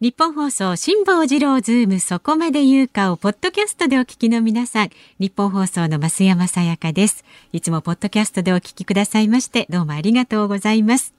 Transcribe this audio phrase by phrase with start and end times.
[0.00, 4.90] ニッポン放送辛坊治郎ズームそこまで言うかをポッドキャストでお聞きの皆さん。
[5.20, 7.24] ニッポン放送の増山さやかです。
[7.52, 11.14] いつもポッドキャストでお聞きくださいましてどうもありがとうございます。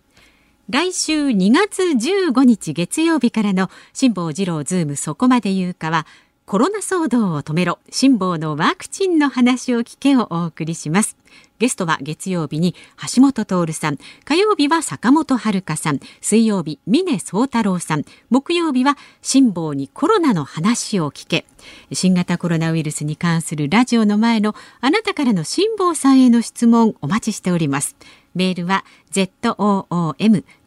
[0.69, 6.05] 来週2月15日月曜日からの辛坊治郎ズームそこまで言うかは
[6.45, 7.79] コロナ騒動を止めろ。
[7.89, 11.17] 辛坊のワクチンの話を聞けをお送りします。
[11.57, 12.75] ゲストは月曜日に
[13.15, 13.97] 橋下徹さん。
[14.25, 15.99] 火曜日は坂本遥さん。
[16.21, 18.03] 水曜日峰宗太郎さん。
[18.29, 21.47] 木曜日は辛坊にコロナの話を聞け。
[21.91, 27.95] 新型コロナウイルスに関するラジオの前のあなたからの辛坊さんへの質問お待ちしております。
[28.35, 29.33] メールは zoom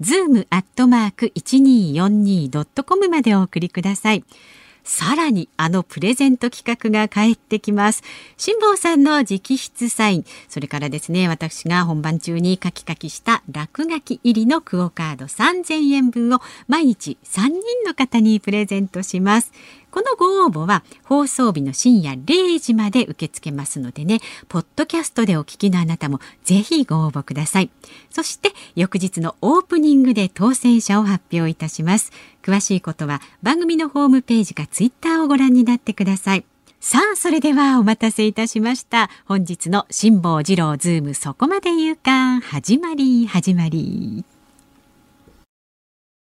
[0.00, 4.24] zoom アットマーク 1242.com までお送りください。
[4.88, 8.02] さらにあのプレゼント企画が帰ってきます。
[8.38, 17.52] 辛坊さんの直筆サイン、それからですね、私が本番中にカキカキした落書き入りのクオカード3000円分を毎日3人
[17.86, 19.52] の方にプレゼントします。
[19.90, 27.70] このご応募は放送日の深夜0時まで受け付けますのでね、ポッドキャストでお聞きのあなたもぜひご応募ください。
[28.10, 32.12] そして翌日のオープニングで当選者を発表いたします。
[32.42, 36.44] 詳しいことは番組のホームページかツイッターをご覧になってください。
[36.80, 39.10] さあ、それではお待たせいたしました。
[39.26, 44.24] 本日の辛坊治郎ズームそこまで言うか、始まり、始まり。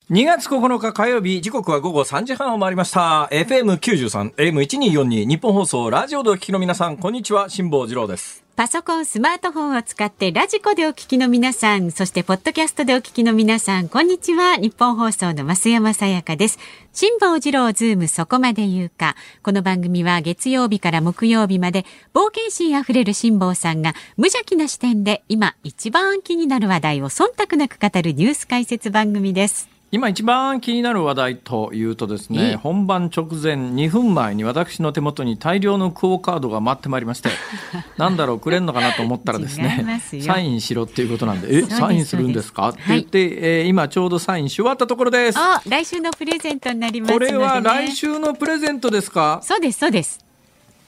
[0.10, 3.28] 2月9日火曜日、時刻は午後3時半を回りました。
[3.30, 8.42] FM93、AM1242、ニッポン放送、ラジオでお聞きの皆さん、こんにちは、辛坊治郎です。
[8.56, 14.56] パソコン、スマートフォンを使って radiko でお聞きの皆さん、そしてポッドキャストでお聞きの皆さん、こんにちは。
[14.56, 16.58] ニッポン放送の増山さやかです。
[16.94, 19.18] 辛坊治郎ズームそこまで言うか。
[19.44, 29.77] この番組は月曜日から木曜日まで冒険心あふれる辛坊さんが無邪気な視点で今一番気になる話題を忖度なく語るニュース解説番組です。
[29.90, 37.30] 今一番気になる話題というとですええね、本番直前2分前に私の手元に大量のクオカードが待ってまいりまして、
[37.98, 42.70] なんだろう、くれんのかなと思ったらですねサインしろっていうことなんで、え、サインするんですか？
[42.70, 43.22] って言って、
[43.60, 45.38] えー今ちょうどサインし終わったところです。
[45.40, 47.14] あ、来週のプレゼントになります。
[47.14, 49.40] これは来週のプレゼントですか？
[49.42, 50.20] そうです、そうです。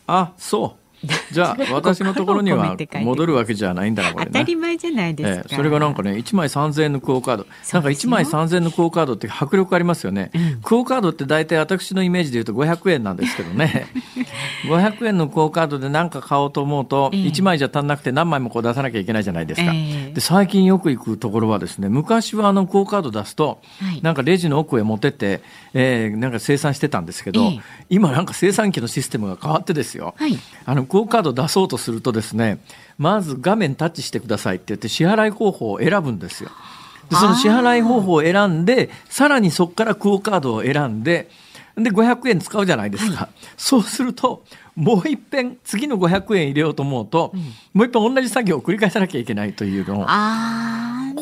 [0.08, 0.79] あ、そう。
[1.32, 4.40] じゃあ、私のところには戻るわけじゃないんだな、これ当ね。
[4.40, 5.46] たり前じゃないですか。
[5.50, 7.46] ええ、それがなんかね、1枚3000円のクオカード。
[7.46, 10.32] なんか1そうですよ枚3000円のクオカードって迫力ありますよね。
[10.34, 13.88] うんクオカードって大体私のイメージで言うと500円なんですけどね。
[14.68, 19.72] 500円のクオカードで何か買おうと思うと、ええ1枚じゃ足んなくて何枚もこう出さなきゃいけないじゃないですか。
[19.74, 25.42] ええで、最近よく行くところはですね、昔はあのクオカード出すと、はいなんかレジの奥へ持ってって、
[25.74, 30.14] えーなんか生産してたんですけど、ええ今なんか生産機のシステムが変わってですよ。
[30.18, 32.60] はいあの、クオカード出そうとするとですね、
[32.98, 36.50] まず画面タッチしてくださいって言って支払い方法を選ぶんですよ。
[37.10, 41.30] で、その支払い方法を選んで、さらにそこからクオカードを選んで、
[41.76, 43.30] で、500円使うじゃないですか。
[43.56, 44.44] そうすると、
[44.76, 47.34] もう一遍、次の500円入れようと思うと、
[47.74, 50.06] もう一遍同じ作業を繰り返さなきゃいけないというのを、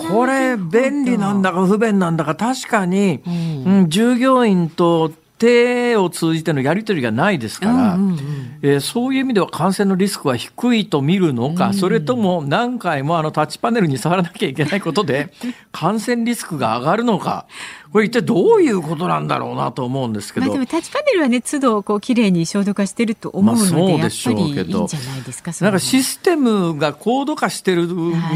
[0.10, 3.64] これ便利なんだか不便なんだか確かに、うん。
[3.66, 8.60] うん従業員と手を通じてのやり取りがないですから、うんうんうん。
[8.62, 15.32] えーそういう意味では感染のリスクは低いと見るのか、それとも何回もあのタッチパネルに触らなきゃいけないことで
[15.72, 17.46] 感染リスクが上がるのか、
[17.92, 20.48] これ一体どういうことなんだろうなと思うんですけど。
[20.48, 24.46] まあでもタッチパネルはね都度こう綺麗に消毒化してると思うので,、まあそうでやっぱしょうけど。
[24.46, 27.88] りいいんじゃないですかなんかシスステムが高度化してる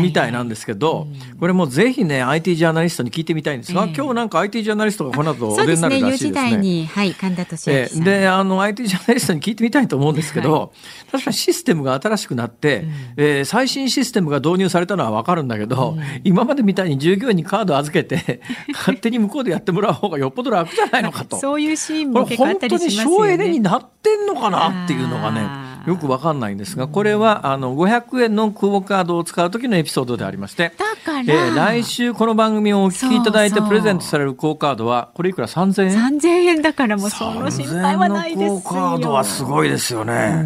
[0.02, 1.08] みたいなんですけど、
[1.40, 3.94] これもうぜひね、IT ジャーナリストに聞いてみたいんですが、ええ。
[3.96, 6.52] 今日なんか IT ジャーナリストがこの後お出になるですね4時らしいですね。
[6.52, 10.74] 台に、はい、神田俊明えさん、えで、あの、IT ジャーナリストに聞いてみたいと思うんですけど、
[11.12, 12.86] 確かにシステムが新しくなって、
[13.18, 18.42] えー最新システムが導入されたのはわかるんだけど、今までみたいに従業員にカード預けて、
[18.74, 21.38] 勝手に向こうでやってもらう方がよっぽど楽じゃないのかと。
[21.38, 23.69] そういうシーンも結構あっ本当にたりしますよ省エネにね。
[23.69, 25.72] なってんのかなっていうのがあねー。
[25.88, 38.47] よくわかんないんですがこれはあの500円のクオカードを使う時のエピソードでありまして、だから、えー来週この番組をお聞きいただいてプレゼントされるクオカードはこれいくら？3000円？3000円だからもうその心配はないですよ。
[38.49, 40.46] 3000のクオカードはすごいですよね、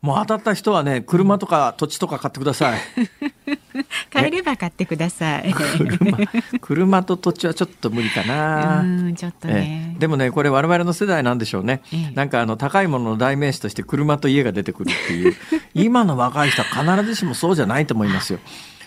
[0.00, 2.78] もう当たった人はね車とか土地とか買ってください
[4.12, 5.52] 買えれば買ってください。
[5.52, 6.16] 車
[6.60, 8.80] 車と土地はちょっと無理かな。
[8.80, 9.92] うんちょっとね。
[9.92, 9.98] ええ。
[9.98, 12.14] でもねこれ我々の世代なんでしょうね、ええ。
[12.14, 15.34] なんかあの高いものの代名詞として車と家が出てくるっていう
[15.74, 18.38] 今の若い人は必ずしもそうじゃないと思いますよ。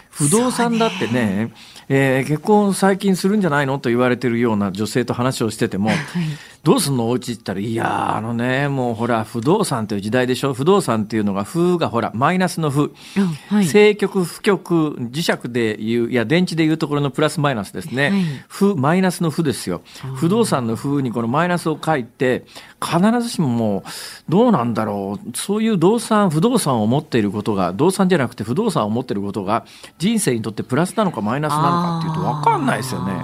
[0.10, 1.52] 不動産だってね
[1.90, 3.78] えー結婚最近するんじゃないの？
[3.78, 5.92] と言われてるような女性と話をしてても、
[6.68, 7.08] どうすんの？
[7.08, 10.54] お家って言ったら、いやー、あのね、もうほら、不動産という時代でしょ？
[10.54, 12.94] 不動産っていうのが、風がほら、マイナスの負。
[13.48, 18.10] はい正極、負極、磁石でいう、いや、電池でいうところのプラスマイナスですね。
[18.10, 19.82] はい負、マイナスの負ですよ。
[20.16, 22.46] 不動産の負にこのマイナスを書いて、
[22.84, 23.90] 必ずしももう、
[24.30, 25.38] どうなんだろう。
[25.38, 29.66] そういう動産、不動産を持っていることが、動産じゃなくて不動産を持っていることが、
[30.00, 33.24] 人生にとってプラスなのかマイナスなのかっていうと分かんないですよね。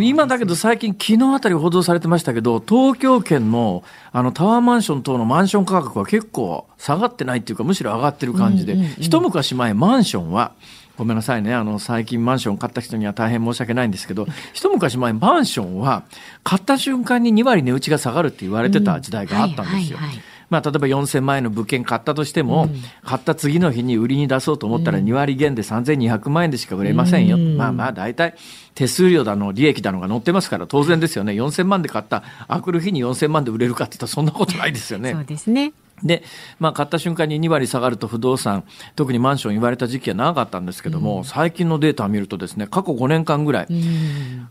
[0.00, 10.52] 今だけど最近昨日あたり報道されてましたけど、東京圏のあのタワーマンション等のマンション価格は結構下がってないっていうかむしろ上がってる感じで、うんうんうん一昔前マンションは、
[10.98, 11.54] ごめんなさいね。
[11.54, 16.04] あの、最近マンション買った人には大変申し訳ないんですけど、一昔前マンションは
[16.44, 19.98] 買った瞬間に2割値打ちが下がるって言われてた時代があったんですよ。
[19.98, 22.68] はいはいはいまあ、例えば4000万円の物件買ったとしても、
[23.02, 27.38] 買った次の日に売りに出そうと思ったら2割減で3200万円でしか売れませんよ。
[27.38, 28.34] まあまあ大体
[28.74, 31.32] 手数料だの利益だのが載ってますから当然ですよね。
[31.32, 35.12] 4000万で買った、あくる日に4000万で売れるかって言ったらそんなことないですよね。
[35.12, 35.72] そうですね。
[36.04, 36.22] で、
[36.58, 38.64] まあ、買った瞬間に2割下がると不動産、
[38.96, 43.68] 特にマンション言われた時期は長かったんですけども、最近のデータを見るとですね、過去5年間ぐらい、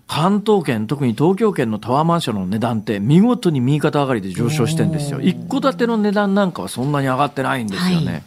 [0.08, 5.20] 関東圏、特に東京圏のタワーマンションの値段って見事に右肩上がりで上昇してんですよ。
[5.22, 8.12] 一戸建ての値段なんかはそんなに上がってないんですよね。
[8.12, 8.24] はい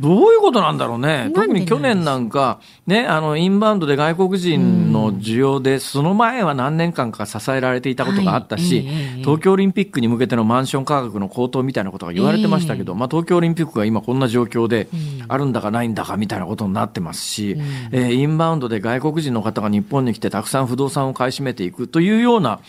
[0.00, 1.30] どういうことなんだろうね。
[1.34, 8.82] 特に去年なんか、ね、あの、インバウンドで外国人の需要で、その前は何年間か支えられていたことがあったし、
[9.18, 14.88] 東京オリンピックに向けてのマンション価格の高騰みたいなことが言われてましたけど、まあ東京オリンピックが今こんな状況で、
[15.28, 17.56] あるんだかないんだかみたいなことになってますし、
[17.92, 22.60] えーインバウンドで外国人の方が日本に来てたくさん不動産を買い占めていくというような、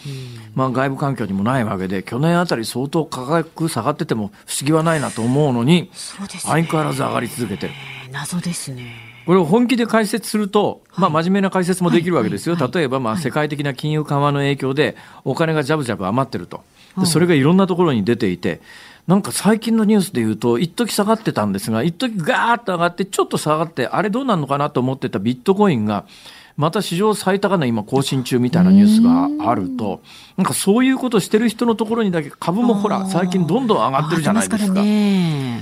[0.54, 7.74] まあ外部環境にもないわけで、去年あたり相当価格下がってても不思議はないなと思うのに、そうです相変わらず上がり続けてる。
[8.12, 8.94] 謎ですね。
[9.26, 12.56] これを本気で解説すると、まあ真面目な解説もできるわけですよ。
[12.56, 16.64] 例えばまあ世界的な金融緩和の影響でお金がジャブジャブ余ってると。
[16.98, 18.62] でそれがいろんなところに出ていて、
[19.08, 26.06] なんか最近のニュースで言うと、一時下がってたんですが、一時ガーッと上がって、ちょっと下がって、あれどうなるのかなと思ってたビットコインが、
[26.58, 30.02] また史上最高値今更新中みたいなニュースがあると、
[30.38, 34.74] なんかそういうことしてる人のところにだけ株もほら、最近どんどん上がってるじゃないですか。
[34.74, 34.84] だか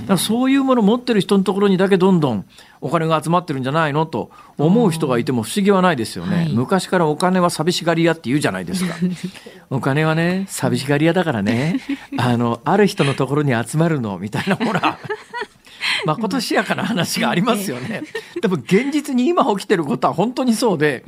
[0.08, 2.44] らそういうものを持ってる人のところにだけどんどん
[2.80, 6.36] お金が集まってるんじゃないのと思う人がいても不思議はないですよね。
[6.36, 8.94] はい昔からお金は寂しがり屋って言うじゃないですか。
[9.70, 11.80] お金はね、寂しがり屋だからね、
[12.16, 14.98] あの、ある人のところに集まるのみたいな、ほら。
[16.06, 18.02] まことしやかな話がありますよね。
[18.40, 21.04] でも現実に今起きてることは本当にそうで、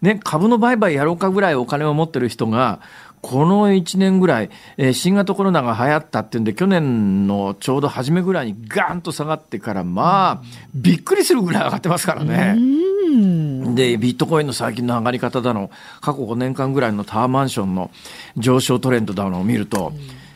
[0.00, 2.80] ね、株の売買やろうかぐらいお金を持ってる人が、
[3.22, 12.56] この1年ぐらい、えー新型コロナが流行ったっていうんで、去年のちょうど初めぐらいにガーンと下がってから、まあ、びっくりするぐらい上がってますからね。
[12.58, 13.74] うん。
[13.76, 15.70] で、ビットコインの最近の上がり方だの、
[16.00, 17.92] 過去5年間ぐらいのタワーマンションの
[18.36, 19.92] 上昇トレンドだのを見ると、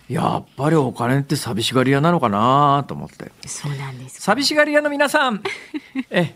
[0.08, 3.32] やっぱりお金って寂しがり屋なのかなと思って。
[3.46, 4.22] そうなんです。
[4.22, 5.42] 寂しがり屋の皆さん、
[6.10, 6.34] え、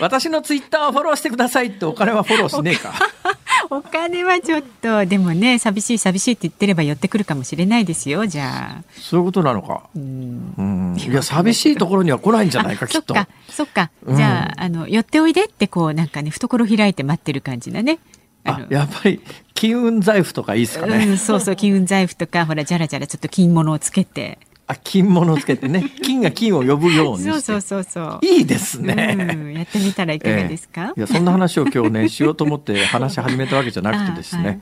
[0.00, 2.92] 私のツイッターをフォローしてくださいってお金はフォローしねえか。
[3.70, 8.84] お金はちょっとでもね寂しい寂しいって言ってれば寄ってくるかもしれないですよじゃあ。
[9.00, 9.84] そういうことなのか。
[9.96, 10.96] うんうん。
[10.98, 13.14] いや、寂しいところには来ないんじゃないか、 きっと。
[13.14, 17.98] そっかそっか、うんじゃああの寄っておいでってこうなんかね懐開いて待ってる感じだね。
[18.44, 19.20] あ、やっぱり、
[19.64, 21.06] 金運財布とかいいですかね。
[21.06, 24.38] うん、そうそう金運財布とかほらじゃらじゃらちょっと金物をつけて。
[24.66, 25.90] あ、金物つけてね。
[26.02, 27.24] 金が金を呼ぶように。
[27.24, 28.18] そうそうそうそう。
[28.22, 29.14] いいですね。
[29.14, 34.60] うん、やってみたらいかがですか、ええいやそんな話を今日ねしようと思って話し始めたわけじゃなくてですね、あはい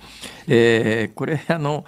[0.48, 1.84] えーこれあの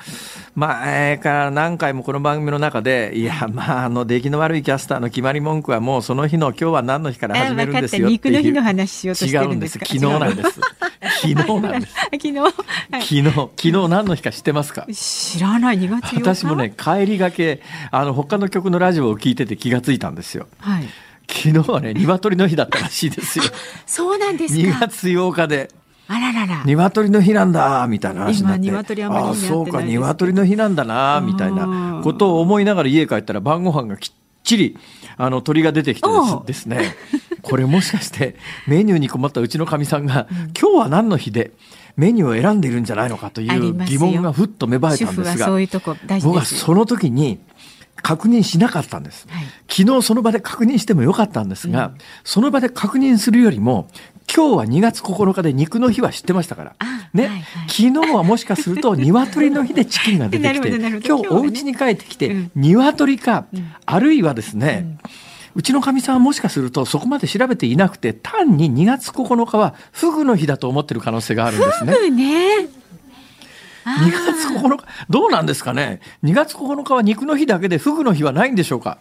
[0.55, 9.87] 前から何回もこの番組の中でいやまああの出来の悪いキャスターの決まり文句はもうその日の今日は何の日から始めるんですよっていうかった肉の日の話しようとしてるんですか？
[9.93, 10.61] 違うんです昨日なんです
[11.33, 11.95] 昨日なんです。
[12.13, 12.53] 昨日、はい。
[12.93, 14.87] 昨日昨日何の日か知ってますか？
[14.93, 15.79] 知らない。
[15.79, 20.47] 2月8日私もね帰りがけあの他の曲のラジオを聞いてて気がついたんですよ。
[20.59, 20.89] はい。
[21.29, 23.45] 昨日はね鶏の日だったらしいですよ。
[23.87, 25.71] そうなんです2か月8日で。
[26.07, 26.63] あららら。
[26.67, 28.67] 鶏の日なんだみたいな話になって。
[28.67, 34.77] 今鶏あんまりあそうか鶏の日なんだなみたいなことを思いながら家帰ったら晩ご飯がきっちり
[35.17, 36.09] あの鳥が出てきて
[36.47, 36.97] ですね。
[37.43, 40.27] これもしかしてメニューに困ったうちのかみさんが、
[40.59, 41.53] 今日は何の日で
[41.97, 45.49] メニューを選んでいるんじゃないのかという疑問がふっと芽生え主たんですが
[46.23, 47.39] 僕はその時に
[47.97, 49.45] 確認しなかったんです、はい。
[49.69, 51.93] 昨日その場で確認してもよかったんですが、
[52.25, 53.89] その場で確認するよりも
[54.33, 56.77] 今日は2月9日で肉の日は知ってましたから。
[56.79, 57.09] あ。
[57.13, 57.71] ね、はいはい。
[57.71, 60.69] 昨日はもしかすると 鶏の日でチキンが出てきて
[61.07, 62.51] 今日お家に帰ってきて、うん。
[62.57, 63.73] 鶏か、うん。
[63.87, 64.99] あるいはですね、
[65.55, 71.93] うちのかみさんはもしかするとそこまで調べていなくて単に2月9日はフグの日だと思ってる可能性があるんですね。
[71.93, 72.69] フグね。
[73.85, 76.01] あ2月9日、どうなんですかね。
[76.25, 78.99] 2月9日は肉の日だけで、フグの日はないんでしょうか。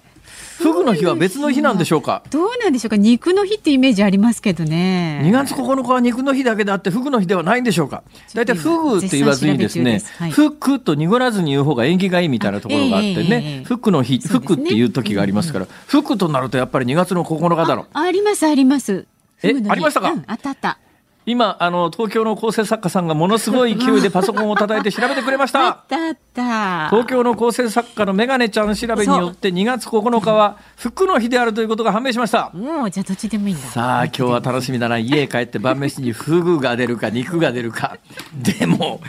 [0.73, 2.23] フグの日は別の日なんでしょうか？
[2.31, 2.97] どうなんでしょうか？
[2.97, 5.21] 肉の日ってイメージありますけどね。
[5.23, 8.03] 2月9日は肉の日だけであって、フグの日ではないんでしょうか？
[8.33, 17.87] 大体フグって言わずにですね、はい、フックと濁らずに言う方が縁起がいいみたいなところがあってね、えー、フックの日、フックっていう時がありますから、フックとなるとやっぱり2月の9日だろう。
[17.93, 19.05] ありますあります。
[19.43, 20.79] え、ありましたか、うん、あったあった。
[21.25, 25.83] 今あの東京の構成作家さんがものすごい勢いでパソコンを叩いて調べてくれました。
[26.33, 32.51] 東京の構成作家のメガネちゃん調べによって2月9日は服の日であるということが判明しました。
[32.53, 33.67] もうじゃあどっちでもいいんだ。
[33.67, 34.97] さあ今日は楽しみだな。
[34.97, 37.97] 家帰って晩飯にフグが出るか肉が出るか。
[38.33, 38.99] でも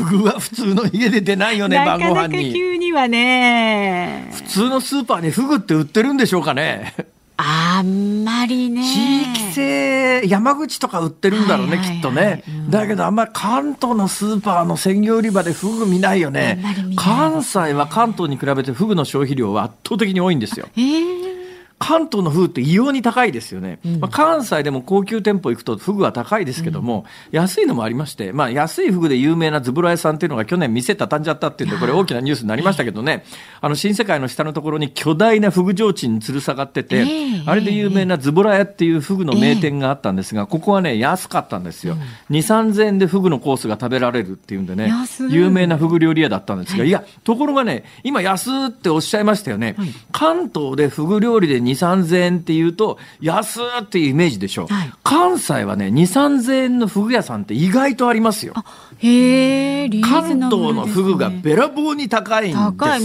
[0.00, 2.52] フグは普通の家で出ないよね晩ご飯に。
[2.52, 4.30] 急にはね。
[4.34, 6.94] 普通のスーパーにフグって売ってるんでしょうかね
[7.36, 8.82] あんまりね。
[8.82, 12.70] 地域性、山口とか売ってるんだろうね、きっとね、うん。
[12.70, 16.62] だけどあんまり関東のスーパーの鮮魚売り場でフグ見ないよね。
[16.96, 20.68] 関西は関東に比べてフグの消費量は圧倒的に多いんですよ。
[20.76, 21.43] えー
[21.86, 33.24] 関東のフグって異様に高いですよね、うん、まあ、関西でも高級店舗行くとフグは高いですけども、うん、安いのもありまして、まあ、安いフグで有名なズブラ屋さんっていうのが去年店畳んじゃったっていうんでこれ大きなニュースになりましたけどね。
[33.60, 44.90] あの新世界の下のところに巨大なフグ提灯に吊る下がってて、えー、あれで有名なズボラ屋っていうフグの名店があったんですが、ここはね安かったんですよ、うん、2 3 0円でフグのコースが食べられるっていうんでね
[45.30, 54.66] 有名なフグ料理屋だったんですが、いやところがね今安っておっしゃいましたよね、はい、関東でフグ料理で2 3 0円っていうと、安っていうイメージでしょ。
[54.66, 58.54] はい、関西はね、2、3000円のフグ屋さんって意外とありますよ。
[58.98, 62.58] へえ、関東のフグがべらぼうに高いんです。
[62.58, 63.00] 高い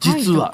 [0.00, 0.52] 実は。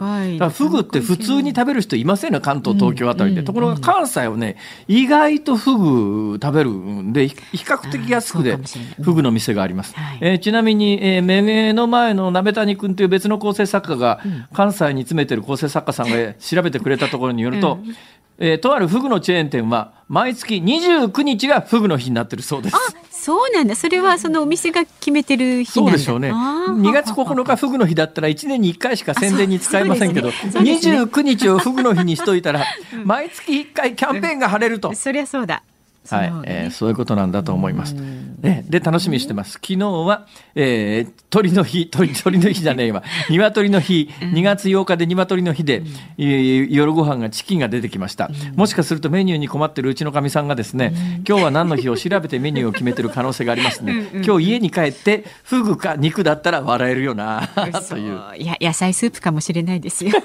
[0.50, 3.40] フグって普通に食べる人いませんね、関東、東京あたりで。
[3.40, 4.56] うん、ところが関西はね、
[4.88, 8.58] 意外とフグ食べるんで、比較的安くで
[9.02, 9.94] フグの店があります。
[9.94, 14.20] はい、えー、ちなみに、えー、目の前の鍋谷君という別の構成作家が、
[14.52, 17.96] 関西に詰めてる構成作家さんが 調べてくれたところによると、うん
[18.42, 22.74] えー、とあるフグのチェーン店は毎月29日がフグの日になってるそうです。
[22.74, 22.78] あ
[23.10, 23.76] そうなんだ。
[23.76, 26.32] それはそのお店が決めてる日そうでしょうね。
[26.32, 32.64] 2月9日フグの日だったら1年に1回しか宣伝に使えませんけど、ねね、29日をフグの日にしといたら、
[33.04, 34.94] 毎月1回キャンペーンが晴れると。
[34.94, 35.62] そりゃそうだ。
[36.08, 37.94] はい、えー、そういうことなんだと思います。
[38.42, 39.52] ね、で、楽しみにしてます。
[39.52, 43.02] 昨日は、えー、鳥の日、鳥、鳥の日じゃねえわ。
[43.28, 45.82] 鶏の日、2月8日で鶏の日で、
[46.18, 48.30] うん、夜ご飯がチキンが出てきました。
[48.56, 50.94] もしかするとメニューに困ってるうちのかみさんがですね、
[51.28, 54.06] 今日は何の日を調べてメニューを決めてる可能性がありますね。
[54.24, 57.48] 今日家に帰って、フグか肉だったら笑えるよな、
[57.88, 58.20] という。
[58.38, 60.12] いや、野菜スープかもしれないですよ。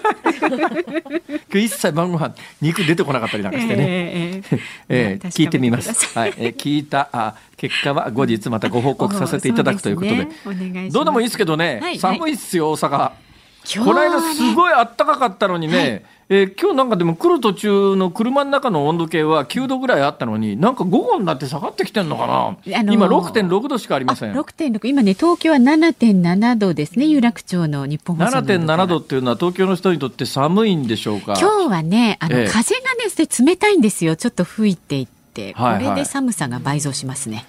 [1.51, 3.86] 今日一切晩ご飯、肉出てこなかったりなんかしてね。
[3.88, 6.17] えー、えー、 聞いてみます。
[6.17, 10.25] はい、えー、聞いたあ結果は後日またご報告させていただくということで、
[10.69, 13.12] ね、どうでもいいですけどね、はい、寒いっすよ大阪。
[13.83, 16.05] この間すごい暖かかったのにね、はい。
[16.27, 24.33] えー、今日なんかでも来る途中の車の中の温度計は9度ぐらいあったのに、なんか午後になって下がってきてるのかな、あのー、今6.6度しかありません。
[24.33, 31.35] 6.6、今ね、東京は7.7度ですね、有楽町の日本放送7.7度っていうのは東京の人にとって寒いんでしょうか。
[31.39, 33.05] 今日はね、あの、えー、風がね、
[33.45, 34.15] 冷たいんですよ。
[34.15, 35.14] ちょっと吹いていて、
[35.53, 37.37] これで寒さが倍増しますね。
[37.37, 37.45] はい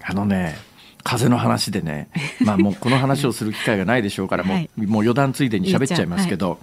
[0.00, 0.56] はい、あのね、
[1.02, 2.08] 風の話でね、
[2.44, 6.58] まあもうこの話をする機会がないでしょうから、もう、はい、もう余談ついでに喋っちゃいますけど、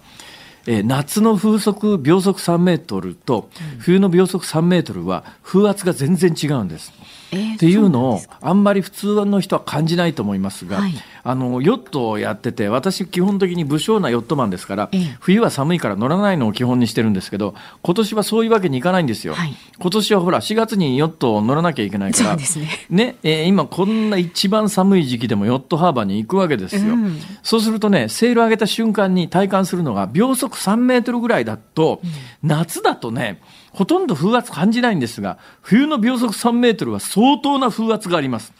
[0.67, 6.91] えー、夏の風速秒速3メートルと冬の秒速3メートルは風圧が全然違うんです。
[6.91, 10.93] えー、っていうのをあんまり普通の人は感じないと思いますが、はい、
[11.23, 22.43] あのヨットをやってて私基本的に武将なヨットマンですから、えー、冬は寒いから乗らないのを基本にしてるんですけど今年はそういうわけにいかないんですよ、はい、今年はほら4月にヨットを乗らなきゃいけないからね。
[22.89, 32.09] ね、えー、今こんな一番寒い時期でもヨットハーバーに行くわけですよ、うん、そうするとねセール上げた瞬間に体感するのが秒速3メートルぐらいだと、うん、
[32.47, 33.41] 夏だとね
[33.71, 38.53] ほとんど風圧感じないんですが、冬の秒速3メートルは相当な風圧があります。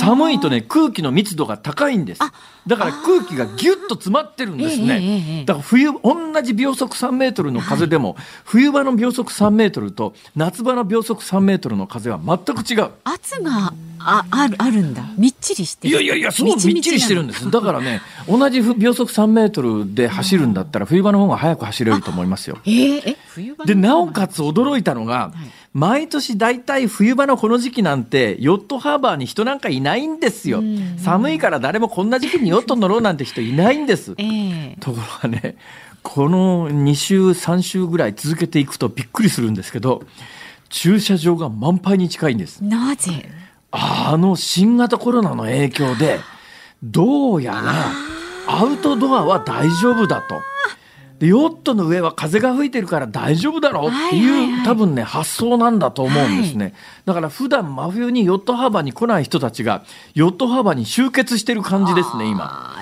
[0.00, 2.20] 寒いとね、空気の密度が高いんです。
[2.66, 5.44] だから空気がぎゅっと詰まってるんですね。
[5.46, 12.90] だから冬、同じ秒速3メートルの風でも、冬場の秒速3メートルと夏場の秒速3メートルの風は全く違う。
[13.04, 15.02] 圧がああるあるんだ。
[15.16, 17.50] みっちりしていやいやいや、そうみっちりしてるんです。
[17.50, 22.58] だからね、同じ秒速3メートルで走るんだったら、冬場の方が速く走れると思いますよ。
[22.64, 30.62] えー、え冬場で、なおかつ驚いたのが、はい毎年大体冬場のこの時期なんてヨットハーバーに人なんかいないんですよ、
[30.98, 35.56] 寒いから誰もこんな時期にヨット乗ろうなんて人いないんです、えー、ところがね
[36.02, 40.02] この2週3週ぐらい続けていくとびっくりするんですけど
[40.70, 42.62] 駐車場が満杯に近いんです。
[42.62, 43.28] なぜ？
[43.70, 46.20] あの新型コロナの影響で
[46.82, 47.92] どうやら
[48.46, 50.40] アウトドアは大丈夫だと。
[51.18, 54.52] でヨットの上は風が吹いてるから大丈夫だろうっていう、はいはい。
[54.52, 56.74] はい、多分ね発想なんだと思うんですね、はい、
[57.06, 59.84] だから普段真冬にヨットハーバーに来ない人たちが
[60.14, 62.76] ヨットハーバーに集結してる感じですね今。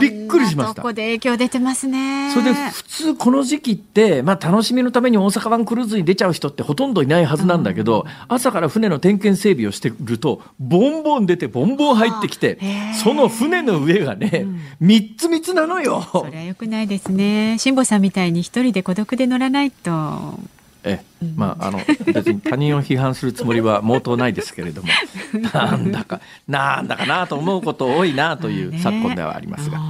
[0.00, 0.82] びっくりしました。
[0.82, 2.30] ここで影響出てますね。
[2.32, 12.58] それで普通この時期ってまあ楽しみのために大阪湾クルーズに出ちゃう人ってほとんどいないはずなんだけど、うん、朝から船の点検整備をしてるとボンボン出てボンボン入ってきて
[13.02, 14.46] その船の上がね、
[14.80, 16.02] 三、うん、つ三つなのよ。
[16.10, 17.58] それはよくないですね。
[17.62, 20.38] 辛坊さんみたいに一人で孤独で乗らないと。
[20.84, 21.00] え
[21.36, 21.80] まああの
[22.12, 24.88] 別に他人を批判するつもりは毛頭ないですけれども
[25.54, 29.80] なんだかなんだかなと思うこと多いなという昨今ではありますが。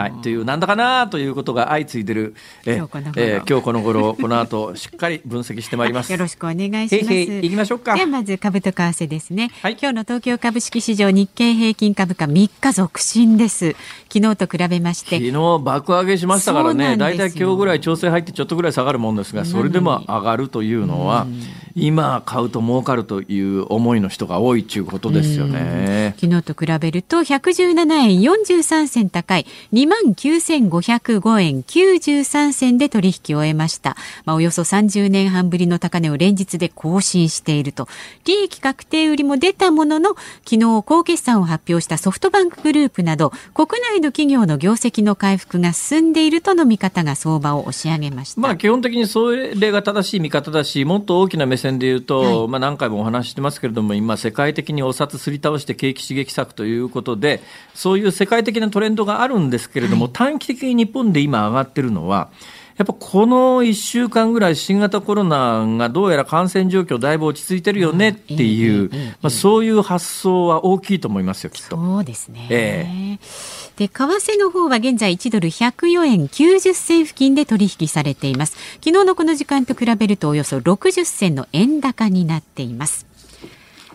[0.00, 6.10] はい、というなんだかなということが相次いでる、え今日この頃、えー、今日この頃この後しっかり分析してまいります。
[6.10, 7.12] よろしくお願いします。
[7.12, 7.94] へいきましょうか。
[7.94, 13.76] ではまず株と為替ですね、はい、今日の東京株式市場日経平均株価3日続伸です。
[14.12, 16.96] 昨日と比べまして昨日爆上げしましたからね。
[16.96, 21.26] だいたい今日ぐらい調整入ってちょっとぐらい下がるもんですが、それでも上がるというのは、
[21.74, 26.14] 今買うと儲かるという思いの人が多いということですよね。
[26.20, 33.96] 昨日と比べると117円43銭高い2万9505円93銭で取引を終えました。
[34.24, 37.88] まあ、およそ30年半ぶりの高値を連日で更新していると。
[38.24, 40.10] 利益確定売りも出たものの、
[40.48, 48.40] 昨日高決算を発表したソフトバンクグループなど、国内の企業の業績の回復が進んでいるとの見方が相場を押し上げました。
[48.40, 57.42] まあ、基本的にそれが正しい見方だし、もっと大きな目線で言うと、はい、まあ、何回もお話してますけれども、今、世界的にお札すり倒して景気刺激策ということで、
[57.74, 62.30] そういう世界的なトレンドがあるんですけれども、はい、短期的に日本で今上がってるのは、
[62.76, 71.76] やっぱこの1週間ぐらい新型コロナがどうやら感染状況だいぶ落ち着いてるよねっていう、まあ、そういう発想は大きいと思いますよ、きっと。
[71.76, 72.46] そうですね。
[72.48, 78.56] えー、で、為替の方は現在1ドル104円90銭付近で取引されています。
[78.82, 83.09] 昨日のこの時間と比べるとおよそ60銭の円高になっています。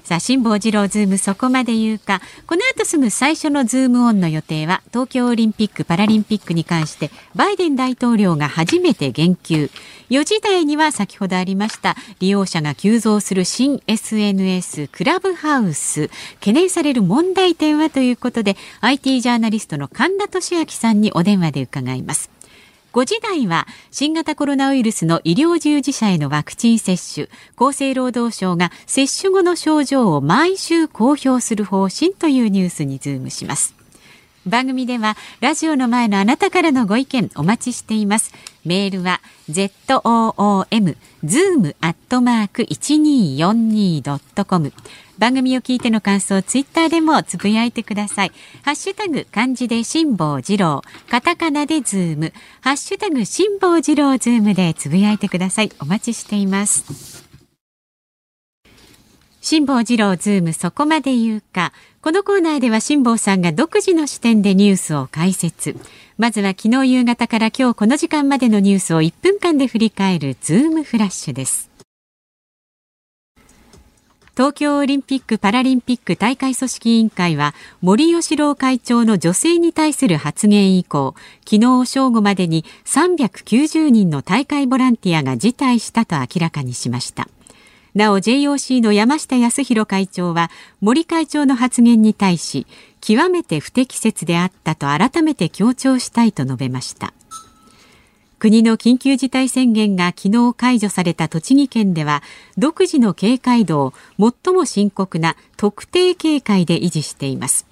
[0.06, 2.22] さあ辛坊治郎ズームそこまで言うか。
[2.46, 9.72] この後すぐ最初のズームオンの予定は東京オリンピック・パラリンピックに関してバイデン大統領が初めて言及。
[10.12, 16.10] 4時台には先ほどありました利用者が急増する新 SNS クラブハウス。
[16.36, 22.35] 懸念される問題点はということで IT ジャーナリストの神田敏晶さんにお電話で伺います。
[22.96, 27.28] 5時台は新型コロナウイルスの医療従事者へのワクチン接種
[27.58, 33.75] 厚生労働省が接種後の症状を毎週公表する方針というニュースにズームします。
[34.46, 38.34] 番組ではラジオの前のあなたからのご意見お待ちしています。
[38.64, 44.74] メールは zoom zoom アットマーク 1242.com
[45.18, 48.32] 番組を聞いての感想ツイッターでもつぶやいてください。
[48.64, 50.82] ハッシュタグ漢字で辛坊治郎。
[51.10, 55.72] カタカナでズームハッシュタグ辛坊治郎ズームでつぶやいてください。
[55.80, 57.15] お待ちしています。
[59.48, 61.72] 辛坊治郎ズームそこまで言うか。
[62.02, 65.76] このコーナーでは辛坊さんが独自の視点でニュースを解説。
[66.18, 71.70] まずは昨日夕方から今日この時間までのニュースを1分間で振り返るズームフラッシュです。
[74.36, 81.14] 東京オリンピック・パラリンピック大会組織委員会は森喜朗会長の女性に対する発言以降
[81.48, 87.28] 昨日正午までに390人の大会ボランティアが辞退したと明らかにしました。
[87.96, 92.68] なお JOC の山下康弘会長は森会長の発言に対し
[93.00, 97.14] 極めて不適切であったと改めて強調したいと述べました。
[98.38, 102.22] 国の緊急事態宣言が昨日解除された栃木県では
[102.58, 107.66] 独自の警戒度を最も深刻な特定警戒で維持しています。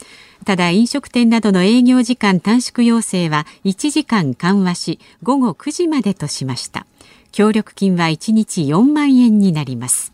[0.46, 6.86] ただ飲食店などの営業時間短縮要請は1時間緩和し午後9時までとしました。
[7.34, 10.12] 協力金は1日4万円になります。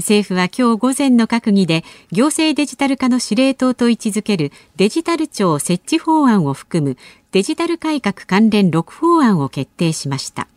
[0.00, 6.96] 政府は今日午前の閣議で行政デジタル化の司令塔と位置づけるデジタル庁設置法案を含む
[7.32, 10.48] デジタル改革関連6法案を決定しました。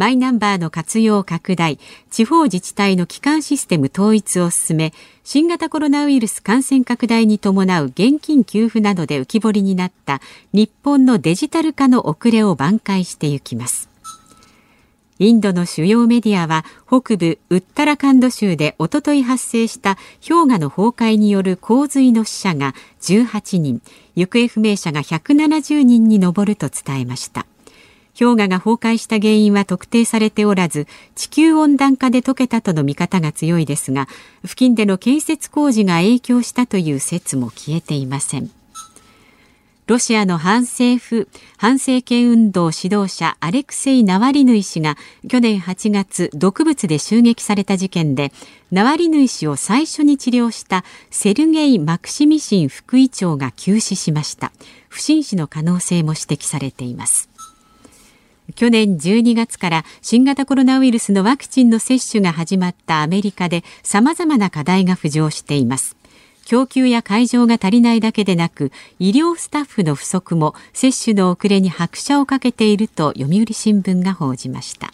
[0.00, 1.78] マイナンバーの活用拡大
[2.10, 10.22] 地方自治体の基幹システム統一を進め新型コロナウイルス感染拡大に伴う現金給付などで浮き彫りになった
[10.54, 13.89] 日本のデジタル化の遅れを挽回していきます。
[15.20, 23.82] インドの主要メディアは北部ウッタラカンド州でおととい発生した氷河の崩壊による洪水の死者が18人
[24.16, 27.44] 行方不明者が170人に上ると伝えました。
[28.18, 34.08] 氷河が崩壊した原因は特定されておらず地球温暖化で溶けたとの見方が強いですが
[34.42, 38.50] 付近での建設工事が影響したという説も消えていません。
[39.90, 44.96] ロシアの反政府反政権運動指導者アレクセイ・ナワリヌイ氏が
[45.28, 48.30] 去年8月毒物で襲撃された事件で
[48.70, 54.52] ナワリヌイ氏を最初に治療したセルゲイ・マクシミシン副委長が急死しました。
[54.88, 57.28] 不審死の可能性も指摘されています。
[58.54, 65.96] 去年12月から新型コロナウイルスのワクチンの接種が始まったアメリカで様々な課題が浮上しています。
[66.50, 74.90] 供給や会場が足りないだけでなく医療スタッフの不足も接種の遅れに拍車をかけていると読売新聞が報じました。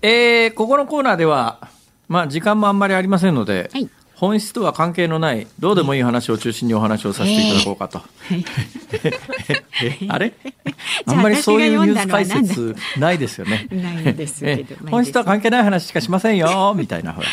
[0.00, 1.68] えー、ここのコーナーでは、
[2.06, 8.00] まあ、時間もあんまりありませんので、はい、本質とは関係のないどうでもいい話を中心にお話をさせていただこうかと。
[10.08, 10.32] あれ？
[11.06, 13.68] あんまりそういうニュース解説ないですよね。
[14.90, 17.12] 本質とは関係ない話しかしませんよみたいな。
[17.12, 17.28] ほら、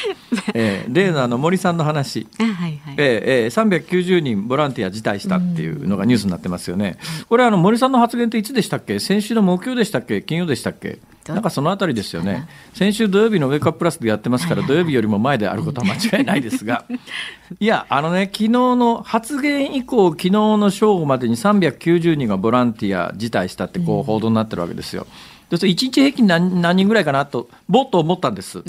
[0.54, 0.84] え。
[0.86, 2.80] ー、例のあの森さんの話、はいはい。
[2.98, 3.04] えー
[3.46, 6.98] えー、390人ボランティア辞退したっていうのがニュースになってますよね。
[7.30, 9.00] これあの森さんの発言っていつでしたっけ？
[9.00, 10.22] 先週の木曜でしたっけ？
[10.22, 11.00] 金曜でしたっけ？
[11.28, 16.86] なんかそのあたりですよね、先週土曜日のウェイクアッププラスでやってますから、土曜日よりも前であることは間違いないですが、
[17.60, 25.08] いや、あのね、昨日の発言以降、昨日の正午までに390人がボランティア辞退したってこう報道になってるわけですよ。
[25.50, 28.64] で1日平均何何人ぐらいかなと、ぼっと思ったんです。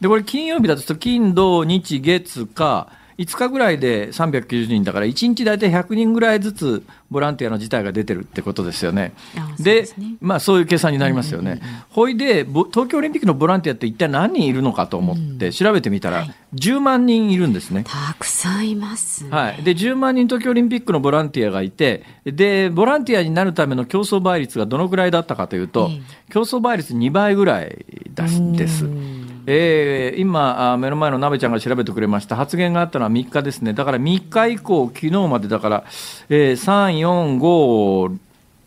[0.00, 2.88] で、これ金曜日だと金、土、日、月、火、
[3.18, 9.14] 5日ぐらいで390人だから、1日大体100人ぐらいずつボランティアの事態が出てるってことですよね。
[9.58, 11.60] で、ね、まあ、そういう計算になりますよね。
[11.90, 17.84] ほいで、東京オリンピックのボランティアって一体何人いるのかと思って調べてみたら、10万人いるんですね。
[17.84, 19.62] たくさんいます、ね、はい。
[19.62, 25.90] で、10万人東京オリンピックのボランティアがいて、で、ボランティアになるための競争倍率がどのくらいだったかというと、
[26.30, 28.84] 競争倍率2倍ぐらいです。
[29.48, 32.34] えー、今、目の前の鍋ちゃんが調べてくれました。
[32.34, 35.84] 発言があったのは3日ですね、だから3日以降、昨日までだから、
[36.28, 38.18] えー、3、4、5、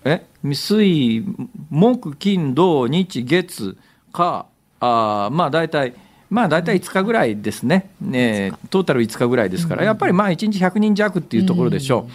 [0.05, 0.25] え？
[0.41, 1.25] 水、
[1.69, 3.77] 木、金、土、日、月、
[4.13, 4.45] 火、
[4.79, 5.93] あまあ大体、
[6.29, 12.07] まあ大体5日ぐらいですね、ねトータル5日ぐらいですから、やっぱりまあ1日100人弱っていうところでしょ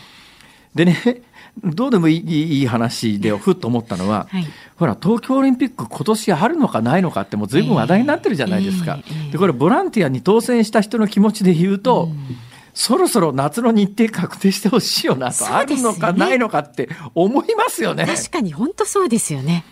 [0.74, 0.77] う。
[0.77, 1.22] でね、
[1.62, 8.99] どうでもいいいい話でふっと思ったのは、はい、ほら東京オリンピック今年あるのかないのかってもう随分話題になってるじゃないですか。
[9.07, 12.37] えーえー、でこれボランティアに当選した人の気持ちで言うと、うん
[12.75, 18.05] そろそろ夏の日程確定してほしいよなと、ね、あるのかないのかって思いますよね。
[18.05, 19.64] 確かに本当そうですよね。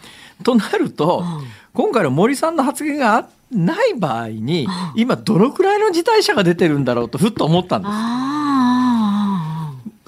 [0.45, 7.93] となると、うん、今回の森さんの発言がない場合に、うん、今どのくらいの辞退者が出てるんだろうとふっと思ったんです。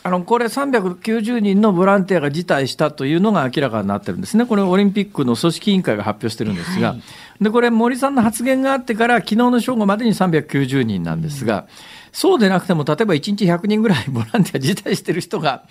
[0.06, 7.02] あのこれ、390人のボランティアが辞退したというのが明らかになってるんですね、これ、オリンピックの組織委員会が発表してるんですが、はい、
[7.42, 11.64] でこれ、森さんの発言があってから、昨日の正午までに390人なんですが、うん、
[12.12, 15.62] そうでなくても、例えば1日100人ぐらいボランティア辞退してる人が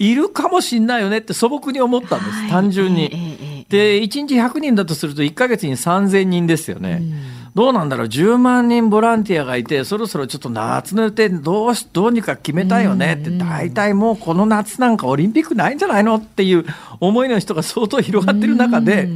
[0.00, 3.64] いるかもしれないよねって素朴に思ったんです、単純に。
[3.68, 6.98] で、1日100人だとすると、1か月に3000人ですよね。
[7.02, 13.14] うんどうなんだろう、10万人ボランティアがいて、そろそろちょっと夏の予定どうし、どうにか決めたいよね？
[13.14, 16.16] って、大体もうこの夏なんかオリンピックないんじゃないの？
[16.16, 16.66] っていう
[17.00, 19.08] 思いの人が相当広がってる中で、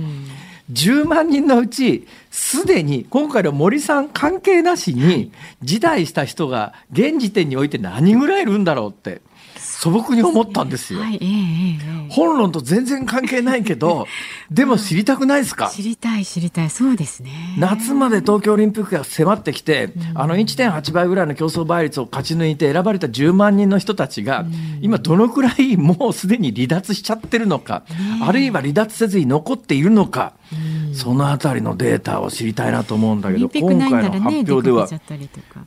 [0.73, 9.21] 10万人のうち、すでに今回の森さん関係なしに辞退した人が現時点において何人ぐらいいるんだろうって。
[9.61, 14.07] 素朴に思ったんですよ、はいえー、本論と全然関係ないけど
[14.51, 15.69] でも知りたくないですか？
[15.69, 16.71] 知りたい知りたい。
[16.71, 17.31] そうですね。
[17.59, 27.83] 夏まで東京オリンピックが迫ってきて、うん、あの1.8倍ぐらいの競争倍率を勝ち抜いて選ばれた10万人の人たちが、うん、今どのくらいもうすでに離脱しちゃってるのか、
[28.23, 30.70] あるいは離脱せずに残っているのか、うん、
[31.01, 34.87] そのあたりのデータを知りたいなと思うんだけど、今回の発表では、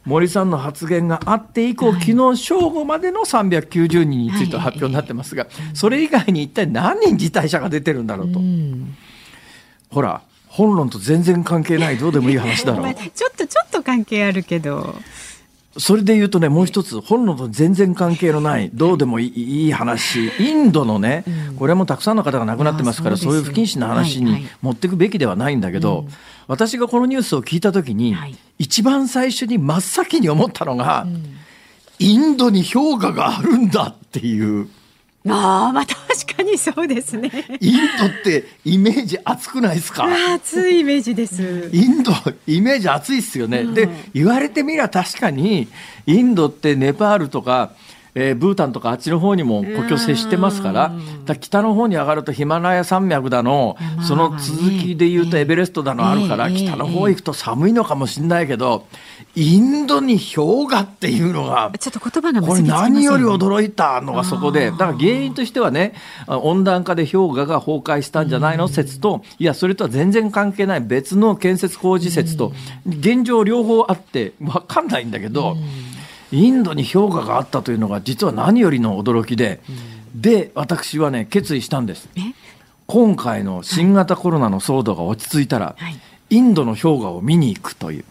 [0.06, 8.40] 森さんの発言があって以降、はい、昨日正午までの390人について発表になってますが、それ以外に一体何人辞退者が出てるんだろうと。
[9.90, 12.94] ほら本論と全然関係ないどうでもいい話だろう。
[12.94, 14.96] ちょっとちょっと関係あるけど。
[15.78, 21.26] それで言うとね、もう一つ、本論と全然関係のない、どうでもいい話、インドのね、
[21.58, 26.06] これもたくさんの方が亡くなってますから、そういう不謹慎な話に持っていくべきではないんだけど、
[26.48, 28.16] 私がこのニュースを聞いたときに、
[28.60, 31.08] 一番最初に真っ先に思ったのが、
[31.98, 34.68] インドに氷河があるんだっていう。
[35.30, 37.32] ああ、まあ確かにそうですね。
[37.62, 40.06] インドってイメージ熱くないですか？
[40.34, 41.70] 熱いイメージです。
[41.72, 42.12] インド、
[42.46, 43.60] イメージ熱いっすよね。
[43.62, 45.70] うん、で、言われてみりゃ確かに、
[46.06, 47.72] インドってネパールとか、
[48.16, 50.92] えー、ブータンとかあっちの方にも国境接してますから
[51.26, 58.86] だ北の方に上がるとヒマラヤ山脈だの、その続きでいうとエベレストだのあるから、北の方行くと寒いのかもしれないけど、
[59.36, 65.94] インドに氷河っていうのがちょっと言葉がこれ何より驚いたのがそこでだから原因としてはね
[66.28, 68.68] 温暖化で氷河が崩壊したんじゃないの？
[68.68, 72.54] 説といやそれとは全然関係ない別の建設工事説と
[72.86, 75.58] 現状両方あって分かんないんだけど。
[76.34, 79.62] インドに氷河があったというのが実は何よりの驚きで、
[80.16, 82.10] うん、で私はね決意したんです。
[82.88, 86.00] 今回の新型コロナの騒動が落ち着いたら、はい、
[86.32, 88.06] インドの氷河を見に行くという。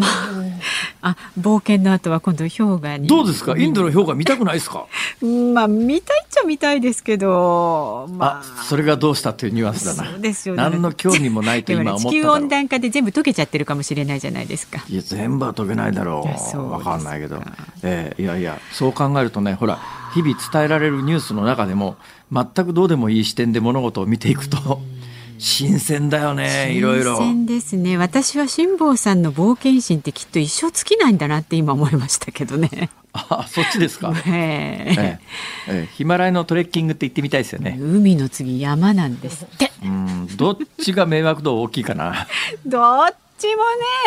[0.00, 0.30] あ
[1.02, 3.06] まあ、あ冒険の後は今度氷河に。
[3.08, 3.56] どうですか？
[3.56, 4.86] インドの氷河見たくないですか？
[5.54, 10.10] まあ見たいっちゃ見たいですけど、まあ、それがどうしたっていうニュアンスだな。
[10.10, 14.82] そうですよ、ね、何の興味もないと今思った地球温暖化で全部溶けちゃってるかもしれないじゃないですか。
[14.88, 16.70] いや全部は溶けないだろう。
[16.70, 17.42] わかんないけど、
[17.82, 19.78] えー、いやいやそう考えるとねほら
[20.14, 21.96] 日々伝えられるニュースの中でも
[22.32, 24.80] 全くどうでもいい視点で物事を見ていくと、
[25.38, 27.16] 新鮮だよねいろいろ。
[27.16, 27.96] 新鮮ですね。
[27.96, 32.90] 私は辛坊さんの冒険心ってきっと一生尽きないんだなって今思いましたけどね。
[33.12, 34.94] あそっちですか、え。
[34.96, 35.20] ー、え。
[35.68, 37.78] えヒマラヤのトレッキングって行ってみたいですよね。
[37.80, 39.72] 海の次山なんですって。
[39.82, 40.28] うん。
[40.36, 42.26] どっちが迷惑度大きいかな。
[42.66, 43.62] どっちも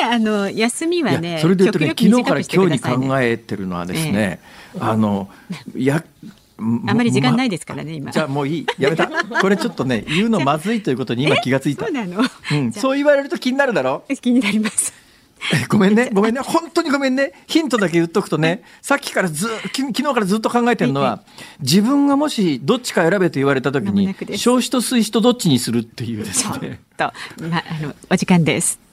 [0.10, 4.40] ねあの休みはねそれで言うとね昨日から今日に考えてるのはですね、
[4.76, 5.30] えー、あの
[5.76, 6.04] や
[6.60, 8.12] あまり時間ないですからね、今。
[8.12, 8.68] じゃあもういい。
[8.78, 9.08] やめた。
[9.42, 11.86] これちょっとね、言うのまずいということに今気がついた。
[11.86, 14.04] そうなの、うん、そう言われると気になるだろ？
[14.22, 14.94] 気になります。
[15.70, 17.32] ごめんね、ごめんね、本当にごめんね。
[17.48, 21.24] ヒントだけ言っとくとね、さっきからず昨日からずっと考えてるのは、
[21.62, 26.82] 自分がもしどっちか選べと言われたときに、消費と水死とどっちにするっていうですね。
[26.98, 27.12] と、
[27.48, 28.89] まあ、あの、お時間です。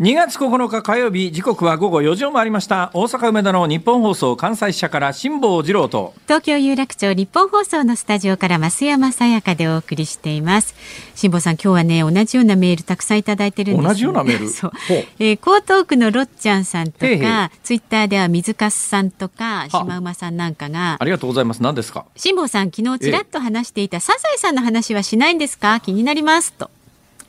[0.00, 2.90] 2月9日火曜日時刻は午後4時を回りました。
[2.94, 6.14] 大阪梅田の日本放送関西支社から辛坊治郎と。
[6.26, 10.74] 東京有楽町日本放送のスタジオから増山さやかでお送りしています。
[11.16, 14.48] 辛坊さん今日はね同じようなメールたくさんいただいてるんです、同じようなメール。
[14.48, 14.72] そう、
[15.18, 20.96] えー、江東区のろっちゃんさんとかツイッターでは水かすさんとか島馬さんなんかが。
[20.98, 21.62] ありがとうございます。
[21.62, 22.06] 何ですか？
[22.16, 25.78] 辛坊さん昨日ちらっと話していたサザエさんの話はしないんですか？
[25.80, 26.70] 気になりますと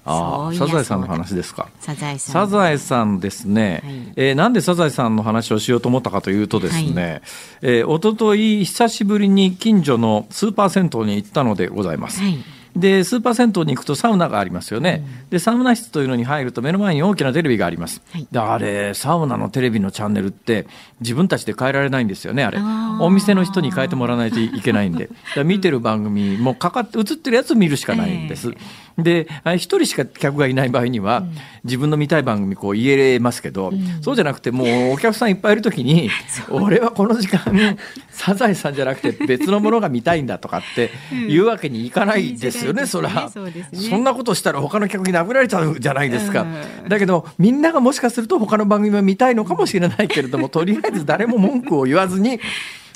[0.04, 1.70] ああサザエさんの話ですか。
[1.80, 7.22] サザエさんサザエさんですね、はい、えー、なんでサザエさんの話をしようと思ったかというとですね、はい、
[7.62, 12.38] えー、おととい久しぶりに近所のスーパー銭湯に行ったのでございます、はい。
[12.76, 20.68] でスーパー銭湯に行くとサウナがありますよね、うん、でサウナ室というのに入ると目の前に大きなテレビがあります、はい、であれサウナのテレビのチャンネルって
[21.02, 22.60] 自分たちで変えられないんですよねあれ。
[23.02, 25.10] お店の人に変えてもらわないといけないんで。
[25.44, 28.58] 見てる番組もかかって映ってるやつを見るしかないんです、えー
[29.04, 31.32] で一人しか客がいない場合には、うん、
[31.64, 36.10] 自分の見たい番組こう言えますけど、うん、そうじゃなくてもうお客さんいっぱいいる時に
[36.50, 37.78] 俺はこの時間
[38.10, 46.46] サザエさんじゃなくて別のものが見たいんだとかっていうわけにいかないですよね、うん、それは、ね、そんなことしたら他の客に殴られちゃうじゃないですか、
[46.88, 52.40] だけどみんながもしかすると他の番組は見たいのかもしれないけれどもとりあえず誰も文句を言わずに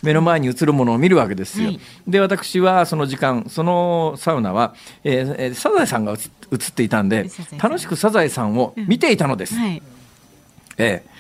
[0.06, 1.68] 目の前に映るものを見るわけですよ。
[1.68, 7.30] はい、で私はその時間そのサウナは、えー、サザエさんが映っていたんで
[7.62, 9.56] 楽しくサザエさんを見ていたのです。
[9.56, 9.82] うんはい、
[10.78, 11.14] えー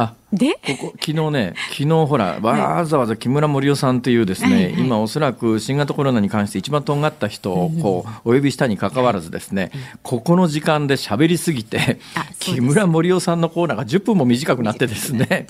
[0.00, 0.54] あで？
[0.54, 9.70] ここ昨日ね昨日ほらわざわざ木村盛夫さんというですね、はいはい、今おそらく新型コロナに関して一番とんがった人をこうお呼びしたにかかわらずですね、
[10.02, 11.98] ここの時間で喋りすぎて
[12.38, 15.46] 木村盛夫さんのコーナーが10分も短くなってですね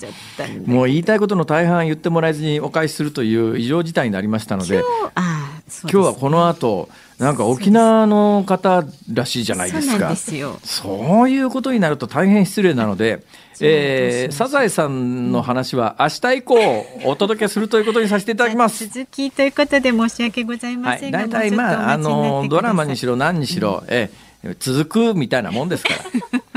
[0.65, 4.81] もう言いたいことの大半言ってもらえずにお返しするという異常事態になりましたので
[5.83, 6.89] 今日はこの後
[7.21, 13.23] なんか沖縄の方らしいじゃないですかそういうことになると大変失礼なので。
[13.63, 16.55] えー、サザエさんの話は明日以降
[17.05, 18.87] お届けするということにさせていただきます。
[18.87, 24.09] 続きということで申し訳ございませんが、はい、大体まああのドラマにしろ何にしろ、うん、え
[24.57, 25.89] 続くみたいなもんですか
[26.31, 26.41] ら。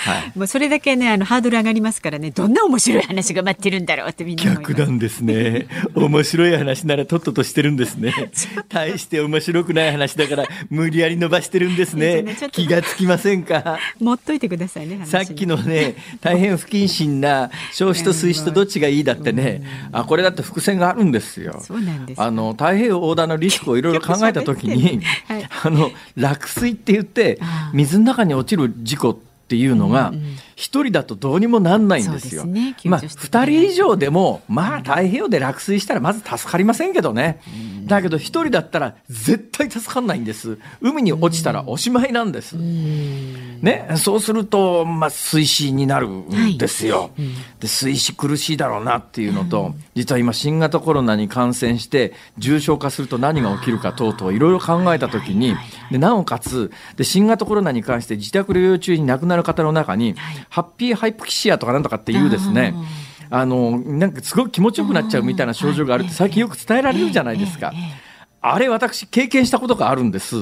[0.00, 5.66] はい、もうそれだけねあのハードル上がりますからねどんな面白い話が待ってるんだろうってみんな逆なんですね。
[5.94, 8.14] 面白い話ならとっととしてるんですね。
[8.68, 12.24] 大して面白くない話だから無理やり伸ばしてるんですね。
[12.52, 13.78] 気がつきませんか？
[14.00, 21.60] 持っといてくださいねさっきのね大変不謹慎な消費と水死とどっちがいいだってね、あこれだって伏線があるんですよ。
[21.62, 22.20] そうなんです。
[22.20, 27.38] あの太平洋横断のリスクをいろいろ考えた時に、はい、あの落水って言って
[27.72, 30.12] 水の中に落ちる事故ってっていうのが
[30.60, 32.44] 一人だとどうにもなんないんですよ。
[32.84, 37.40] まあ二人以上でもまあ太平洋で落水したらまず助かりませんけどね。
[37.86, 40.58] だけど一人だったら絶対助かんないんです。
[40.82, 42.56] 海に落ちたらおしまいなんです。
[43.62, 47.10] ね、そうすると、まあ、水死になるんですよ。
[47.60, 55.54] で、水死苦しいだろうなっていうのと、実は今新型コロナに感染して重症化すると何が起きるか等々いろいろ考えたときに、
[55.90, 60.14] で、なおかつ、で、新型コロナに関して自宅療養中に亡くなる方の中に、
[60.50, 62.74] happy hypoxia とかなんとかっていうですね、
[63.30, 67.72] あの、なんかすごく気持ちよくなっちゃうみたいな症状があるって最近よく伝えられるじゃないですか。
[68.42, 70.36] あれ私経験したことがあるんです。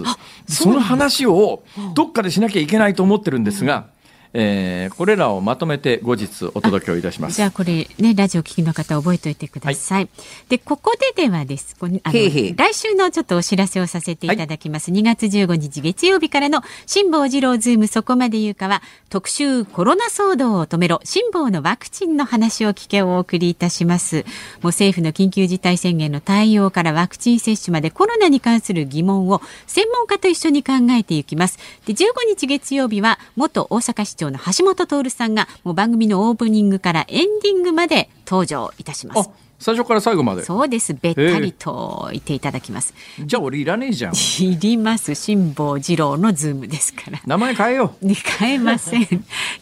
[0.48, 1.62] その話を
[1.94, 3.86] どっかでしなきゃいけないと思ってるんですが、
[4.32, 7.36] えー、これらをまとめて後日お届けをいたします。
[7.36, 10.02] じゃあこれねラジオ聞きの方覚えておいてください。
[10.04, 10.08] はい、
[10.48, 14.90] でここでではですこあの来週のちょっとお知らせをさせていただきます。
[14.90, 24.16] はい、2月15日月曜日からの辛坊治郎ズームそこまで言うかは特集コロナ騒動を止めろ辛坊のワクチンの話を聞けをお送りいたします。
[24.16, 31.58] もう政府の緊急事態宣言の対応からワクチン接種までコロナに関する疑問を専門家と一緒に考えていきます。
[31.86, 39.30] で15日月曜日は元大阪市長の橋本徹さんがもう番組のオープニングからエンディングまで登場いたします。
[39.58, 40.44] 最初から最後まで。
[40.44, 40.94] そうです。
[40.94, 44.14] べったりと言っていただきます、えー、じゃあ俺いらねえじゃん。
[44.14, 45.14] いります。
[45.14, 47.20] 辛坊治郎のズームですから。
[47.26, 48.08] 名前変えよう。
[48.38, 49.02] 変えません。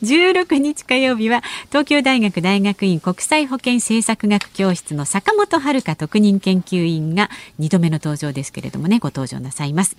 [0.02, 8.98] 16日火曜日は東京大学大学院国際保健政策学教室の坂本遥特任研究員が2度目の登場ですけれどもね。
[8.98, 9.96] ご登場なさいます。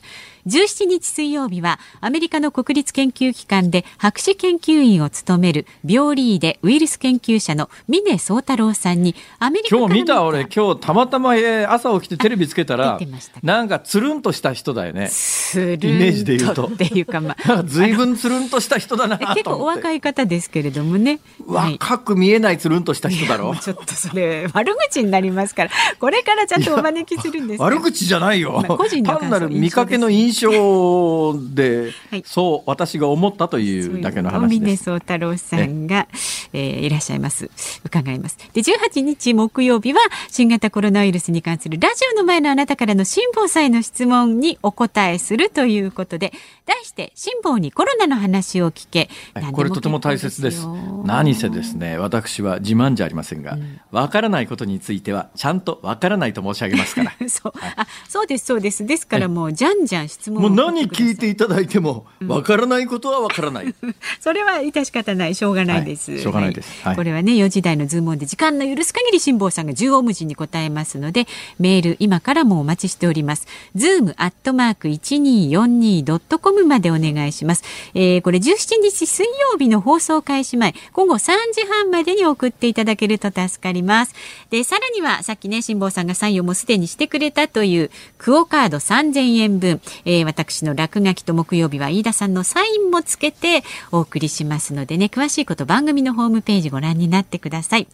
[0.48, 11.34] 17日水曜日はアメリカの国立研究機関で博士研究員を務める病理でウイルス研究者の峰宗太郎さんにアメリカ見た俺今日たまたま
[11.68, 13.00] 朝起きてテレビつけたら
[13.44, 15.02] なんかつるんとした人だよね。
[15.02, 16.68] イメージで言うと。
[16.68, 17.64] っていうかまあ。
[17.64, 21.20] 随分つるんとした人だな結構お若い方ですけれどもね。
[21.46, 23.52] 若く見えないつるんとした人だろ。
[23.52, 25.72] う ちょっとそれ悪口になりますから。
[26.00, 34.86] これからちゃんとお招きするんです 悪口じゃないよ、まあ、個人単なる見かけの印象で、はい、そう私が思ったというだけの話です。
[34.86, 36.08] 宗太郎さんが、
[36.54, 37.50] えー、いらっしゃいます。
[37.84, 38.38] 伺います。
[38.54, 46.34] で18日木曜日は新型コロナウイルスに関するラジオの前のあなたからの辛坊さんへの質問にお答えするということで
[46.66, 49.10] 題して辛坊にコロナの話を聞け。
[49.54, 50.68] これとても大切です。
[51.06, 53.58] 何せですね私は自慢じゃありませんが
[53.92, 57.14] わ、うん、からないことについてはちゃんとわからないと申し上げますから。
[57.30, 57.54] そう。
[57.58, 58.86] はい、あそうですそうです。
[58.86, 65.38] ですからもうじゃんじゃん質問もう何聞いていただいてもわからないことはわからない、うん、それは致し方ない。
[65.38, 71.28] しょうがないです、はい、しょうがないです、はい、これはね4時台のズームで時間の許す限り辛坊さんが縦横無尽に答えますので
[71.60, 73.48] メール今からもお待ちしております。
[73.76, 84.16] ズームアットマーク 1242.com までお願いします、えー、これ17日水曜日の放送開始前午後3時半までに送っていただけると助かります。
[84.50, 97.88] でさらにはさっきね辛坊さんがサインをもうすでにしてくれたというクオカード3000円分、えー、私の落書きと木曜日は飯田さんのサインもつけてお送りしますのでね詳しいこと番組のホームページご覧になってください。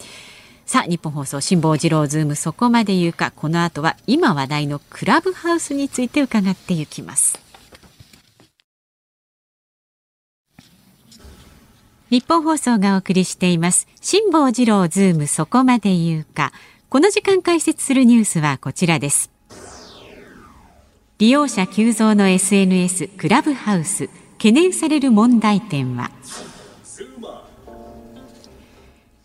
[0.74, 3.30] さあニッポン放送辛坊治郎ズームそこまで言うか。
[3.36, 7.40] この後は今話題のクラブハウスについて伺っていきます。
[12.10, 13.88] 日本放送がお送りしています。
[14.02, 16.52] 辛坊治郎ズームそこまで言うか。
[16.90, 19.30] この時間解説するニュースはこちらです。
[21.20, 24.10] 利用者急増の SNS クラブハウス。
[24.40, 26.10] 懸念される問題点は？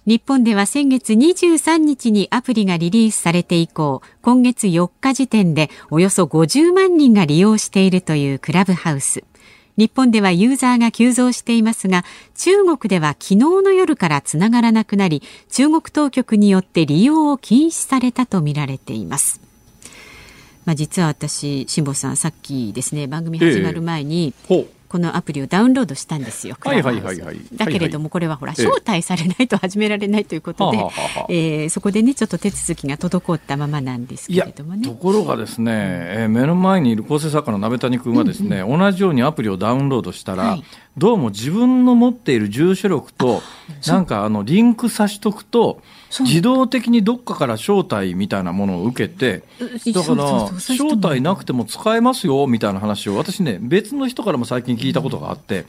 [0.08, 9.22] 日本では先月23日にアプリがリリースされて以降、今月4日時点でおよそ50万人が利用しているというクラブハウス。
[9.76, 19.42] 日本ではユーザーが急増していますが、中国では昨日の夜からつながらなくなり、中国当局によって利用を禁止されたとみられています。
[20.64, 26.56] まあ、実は私、辛坊さん、さっきですね、番組始まる前に、ええこのアプリをダウンロードしたんですよ。
[26.60, 27.40] はいはいはいはい。
[27.54, 30.78] だけれどもこれはほら招待されないと始められないということで、
[31.28, 34.82] ええそこでねちょっと手続きが滞ったままなんですけれどもね。
[34.82, 40.64] ところがですね、えー、目の前にいる構成作家の鍋谷君はですね、うんうん、同じようにアプリをダウンロードしたら、はい、
[40.96, 43.42] どうも自分の持っている住所録と
[43.86, 45.82] なんかあのリンクさしとくと。
[46.20, 49.42] 自動的にどっかから招待みたいなものを受けて
[49.92, 55.64] だから招待なくても使えますよみたいな話を私ね別の人からも最近聞いたことがあって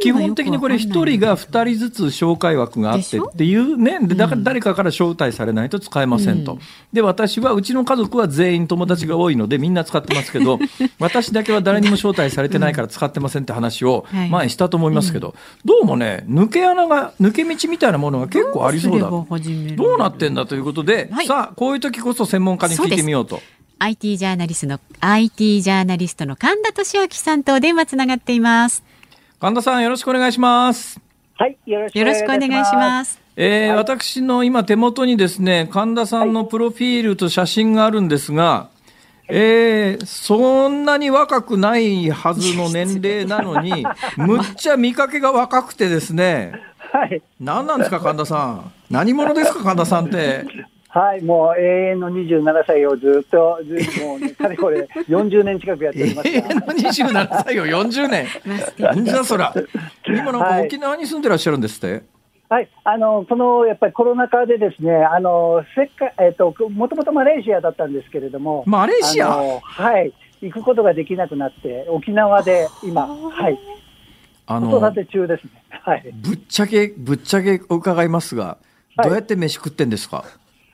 [0.00, 6.58] 基本的にこれ1人が2人ずつ紹介枠があってっていうねでだから誰かから招待されないと使えませんと、
[6.92, 10.58] で私はうちの家族は全員友達が多いのでみんな使ってますけど
[10.98, 15.34] 私だけは誰にも招待されてないから使ってませんって話を前にしたと思いますけど、
[15.64, 19.10] どうもね抜け穴が抜け道みたいなものが結構ありそうだ。
[19.74, 23.40] どうなってんだということで、はい、さあこういう時こそ専門家に聞いてみようと。
[23.78, 28.82] IT ジャーナリストの IT ジャーナリストの神田俊明さんとお電話つながっています。
[29.38, 31.00] 神田さんよろしくお願いします。
[31.34, 33.20] はい、よろしくよろしくお願いします。
[33.36, 38.70] えー私の今手元にですね、神田さんのプロフィールと写真があるんですが、
[39.28, 43.84] えーそんなに若くないはずの年齢なのに、
[44.16, 48.72] むっちゃ見かけが若くてですね、はい、何なんですか、神田さん。
[48.90, 50.44] 何者ですか、神田さんって？
[50.88, 56.48] はい、もう永遠の27歳をずっと、ずもうね、かれこれ 40年近くやっておりま永した。
[56.48, 58.26] 遠の27歳を40年。
[58.78, 59.52] なんじゃそら。
[60.06, 62.02] 今なんかはい沖縄に住んでらっしゃるんですって？
[62.48, 69.28] はい、あの、この、やっぱりコロナ禍でですね、あの、せっか、えっと、もともとマレーシアだったんですけれども、マレーシア？
[69.60, 73.58] はい、行くことができなくなって、沖縄で今、はい、
[74.46, 75.50] あ子育て中ですね。
[75.70, 76.04] はい。
[76.14, 78.66] ぶっちゃけ、ぶっちゃけ伺いますが、はい
[79.02, 80.24] どうやって飯食ってんですか、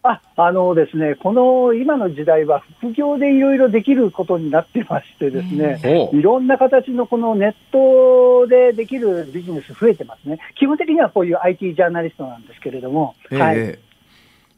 [0.05, 10.39] あ、あのですね、この今の時代は副業でいろいろできることになってましてですね、いろんな形のこのネットでできるビジネス増えてますね。
[10.57, 13.79] 基本的にはこういう IT ジャーナリストなんですけれども、ええはい。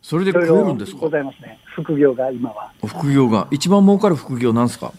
[0.05, 0.99] ええそれで食えるんですか？
[1.01, 1.59] ございますね。
[1.75, 2.71] 副業が今は。
[2.87, 3.49] 副業が。
[3.51, 4.93] 一番儲かる副業なんですか？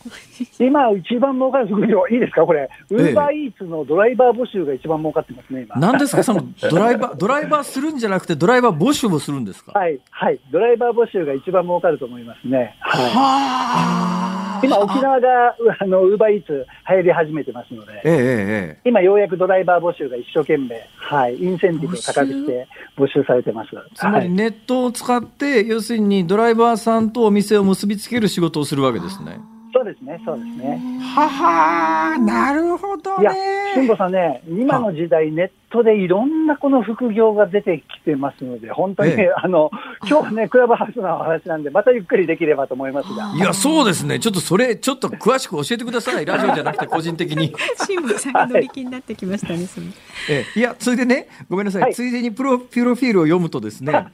[0.60, 2.42] 今一番儲かる副業、いいですか？
[2.44, 2.68] これ。
[2.90, 5.76] ウええーバーイーツのドライバー募集が一番儲かってますね、今。
[5.80, 6.24] 何ですか？
[6.24, 9.74] そのドライバー、 ドライバーするんじゃなくてドライバー募集もするんですか？
[9.78, 10.40] はい、はい。
[10.52, 12.76] ドライバー募集が一番儲かると思いますね。
[12.82, 13.06] はい。
[13.12, 18.02] は今沖縄が、うあの、ウーバーイーツ流行り始めてますので。
[18.04, 23.70] ええ今ようやくドライバー募集が一生懸命、はい、インセンティブを高くして募集されてます。
[23.96, 29.40] つまりはい、ネットを使って、要するにドライバーさんとお店を結びつける仕事をするわけですね。
[29.74, 30.80] そうですね、そうですね。
[31.02, 33.34] ははなるほどいや、
[33.74, 39.70] 辛坊さんね、今の時代、ネットでいろんなこの副業が出てきてますので、本当に、ええ あの
[40.08, 43.34] 今日はね、 クラブハウスのお話なんで、またゆっくりできればと思いますが。
[43.36, 44.20] いや、そうですね。
[44.20, 46.26] ちょっとそれ、ちょっと詳しく教えてください。
[46.26, 47.54] ラジオじゃなくて個人的に。
[47.86, 49.66] 辛坊さんが乗り気になってきましたね。
[49.66, 49.88] その
[50.30, 54.08] ええいや、それでね、ごめんなさい、はいついでにプロプロフィールを読むとですね、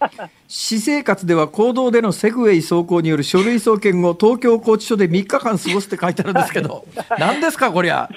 [0.48, 6.86] 私生活では行動でのセグウェイ走行による書類送検後、東京拘置所で3日間過ごすって書いてあるんですけど、
[7.18, 8.10] 何ですか、こりゃ。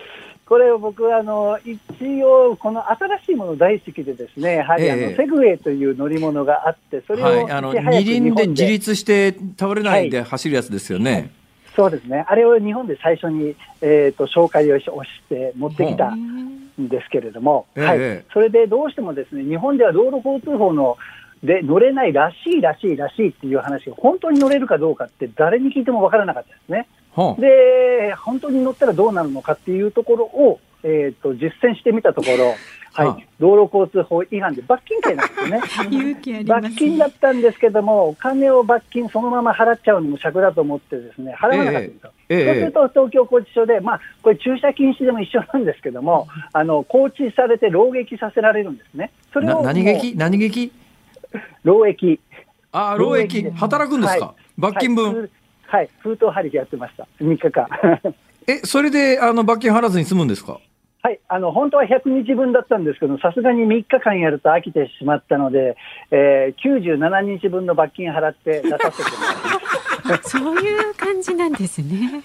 [0.46, 5.16] これを僕あの、一応、この新しいもの大好きでですね、やはりあの、ええ。
[5.16, 11.30] セグウェイという乗り物があって、それをはい、あの二輪で自立して倒れないで走るやつですよね。
[11.74, 14.86] そうですね、あれを日本で最初に、えー、と紹介をし
[15.28, 16.54] て持ってきたん。
[16.78, 17.84] ですけれども、ええ。
[17.84, 17.98] はい。
[17.98, 20.96] ええ、それでどうしてもですね日本では道路交通法の
[21.42, 26.88] で乗れないらしいらしいらしいっていう話が本当に乗れるかどうかって誰に聞いても分からなかったですね。
[27.14, 32.54] はあで、本当に乗ったらどうなるのかっていうところを、えー、と実践してみたところ、
[32.92, 35.90] はいはあ道路交通法違反で罰金刑なんですよ
[36.38, 36.44] ね。
[36.44, 42.10] 罰金だったんですけども、お金を罰金そのまま払っちゃうのも尺だと思ってですね、払わなかったんですよ。
[42.28, 49.10] ええええそうすると東京拘置所で、まあ、これ駐車禁止でも一緒なんですけども、あの、拘置されて労役させられるんですね。
[49.32, 50.72] それなを何劇何劇
[51.64, 52.20] 労 役。
[52.70, 54.42] ああ、労役、働くんですか、はい。
[54.56, 55.18] 罰金分。
[55.18, 55.30] はい、
[55.66, 57.06] はい封筒張りでやってました。
[57.20, 57.66] 3日間。
[58.46, 60.60] え、それであの罰金払わずに済むんですか？
[61.02, 65.76] はい、あの本当は100日分だったんですけど、さすがに3日間やると飽きてしまったので、
[66.10, 69.63] えー、97日分の罰金払って出させてもらいました。
[70.24, 72.22] そういう感じなんですね。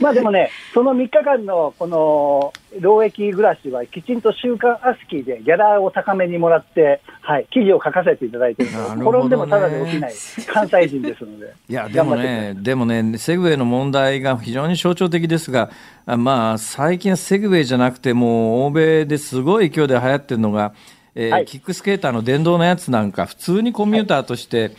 [0.00, 10.12] まあでもね、その3日間のこの労役暮らしは、きちんと週刊アスキーでギャラを高めにもらって、はい、記事を書かせていただいてるので、ね転んでもただで起きない
[10.46, 11.52] 関西人ですので。
[11.68, 15.70] いや、でもね、でもね、セグウェイの問題が非常に象徴的ですが、
[16.06, 20.74] あまあ、最近はセグウェイじゃなくて、もう欧米ですごい勢いで流行ってるのが、
[21.16, 24.76] えーはいキックスケーターの電動のやつなんか、普通にコミューターとして、た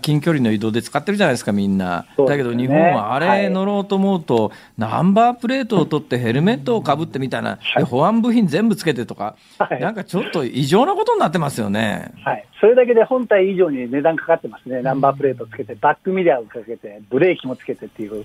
[0.00, 2.06] 近距離の移動で使ってるじゃないですか、みんな。
[2.18, 2.36] ね。
[2.36, 3.42] けど日本はあはい。
[3.42, 9.80] れ乗ろうと思うと、ナンバープレートを取ってヘルメットをかぶってみたいな、で保安部品全部つけてとか、はい。
[9.80, 12.12] なんかちょっと異常なことになってますよね。
[12.22, 18.24] はい、それだけで本体以上に値段かかってますね、ナンバープレートつけて、バックミラーをかけて、ブレーキもつけてっていう、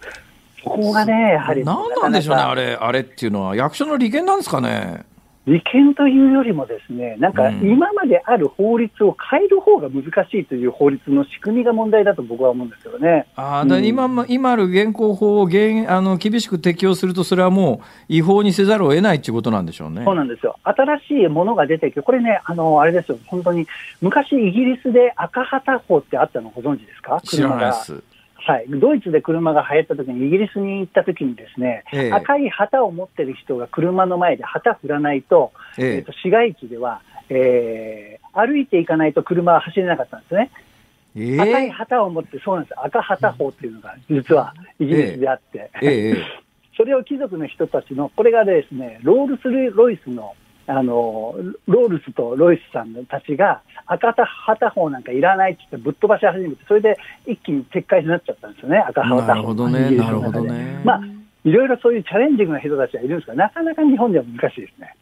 [0.64, 5.06] そこがね、やはり、何なんでしょうね、あれ、あれっていうのは、役所の利権なんですかね。
[5.48, 13.26] 利権というよりもですね、なんかうん今まである法律を変える方が難しいという法律の仕組みが問題だと僕は思うんですよね。
[13.36, 20.04] あーだ今も今ある現行法を厳あの厳しく適用すると、それはもう違法にせざるを得ないっていうことなんでしょうね。
[20.06, 20.58] そうなんですよ。
[20.64, 23.66] 新しいものが出てきて、これね、あの、あれですよ、本当に、
[24.00, 27.20] 昔イギリスで赤旗法ってあったのご存知ですか？
[27.24, 28.04] 知らないでがす。
[28.46, 28.66] はい。
[28.68, 32.12] ドイツで車が流行った時に、イギリスに行った時にですね、ええ。
[32.12, 36.00] 赤い旗を持ってる人が車の前で旗振らないと、ええ。
[36.00, 40.52] ーと市街地では、えー歩いていかないと車は走れなかったんですね。
[41.16, 45.90] えー赤い旗を持って、そうなんです、赤旗法っていうのが実はイギリスであって、ええ。
[45.90, 46.16] ええ。
[46.78, 50.34] それを貴族の人たちの、これがですね、ロールス・ロイスの、
[50.72, 51.36] あの、
[51.68, 56.98] ロールスとロイスさんたちが、赤旗法なんかいらないって言ってぶっ飛ばし始めて、それで
[57.28, 59.22] 一気に撤回になっちゃったんですよね、赤旗法。
[59.22, 61.02] なるほどねなるほどねまあ、
[61.44, 64.96] いろいろそういうチャレンジングな人たちはいるんですが、なかなか日本では難しいですね。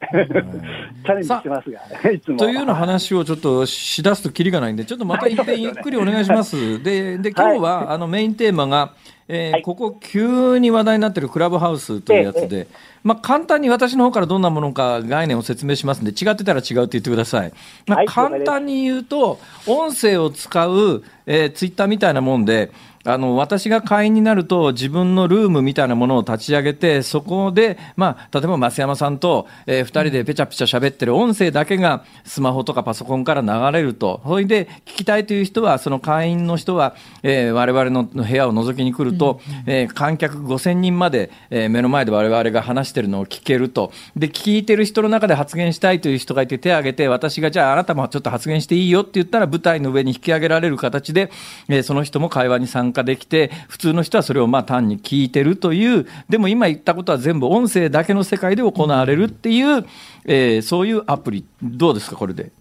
[1.05, 2.37] チャレンジしてますが、いつも。
[2.37, 6.81] というような話をちょっとしだすときりがないんで、ちょっとまた一遍ゆっくりお願いします。
[6.81, 8.93] で、で今日はあのメインテーマが、
[9.29, 9.61] えーはい。
[9.61, 12.67] ここ急に話題になっているクラブハウスというやつで、
[13.03, 17.53] まあ、簡単に私の方からどんなものか概念を説明しますんで、違ってたら違うって言ってください。
[17.85, 22.71] まあはい簡単に言うと、音声を使う、えーツイッターみたいなもんで、
[23.05, 51.31] あの私が会員になると、自分のルームみたいなものを立ち上げて、そこで、まあ、例えば増山さんと、えー、2人でぺちゃぺちゃ喋ってる音声だけがスマホとかパソコンから流れると、それで聞きたいという人は、その会員の人は、えー、我々の部屋を覗きに来ると、えー観客5000人まで、えー目の前で我々が話してるのを聞けると、で聞いてる人の中で発言したいという人がいて、手を挙げて、私がじゃあ、あなたもちょっと発言していいよって言ったら、舞台の上に引き上げられる形で、
[51.69, 59.85] えーその人も会話に参加できて、普通の人はそれをまあ単に聞いてるという、でも今言ったことは全部音声だけの世界で行われるっていう、
[60.25, 62.51] えーそういうアプリ、どうですか、これで？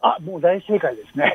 [0.00, 1.32] あ、もう大正解ですね。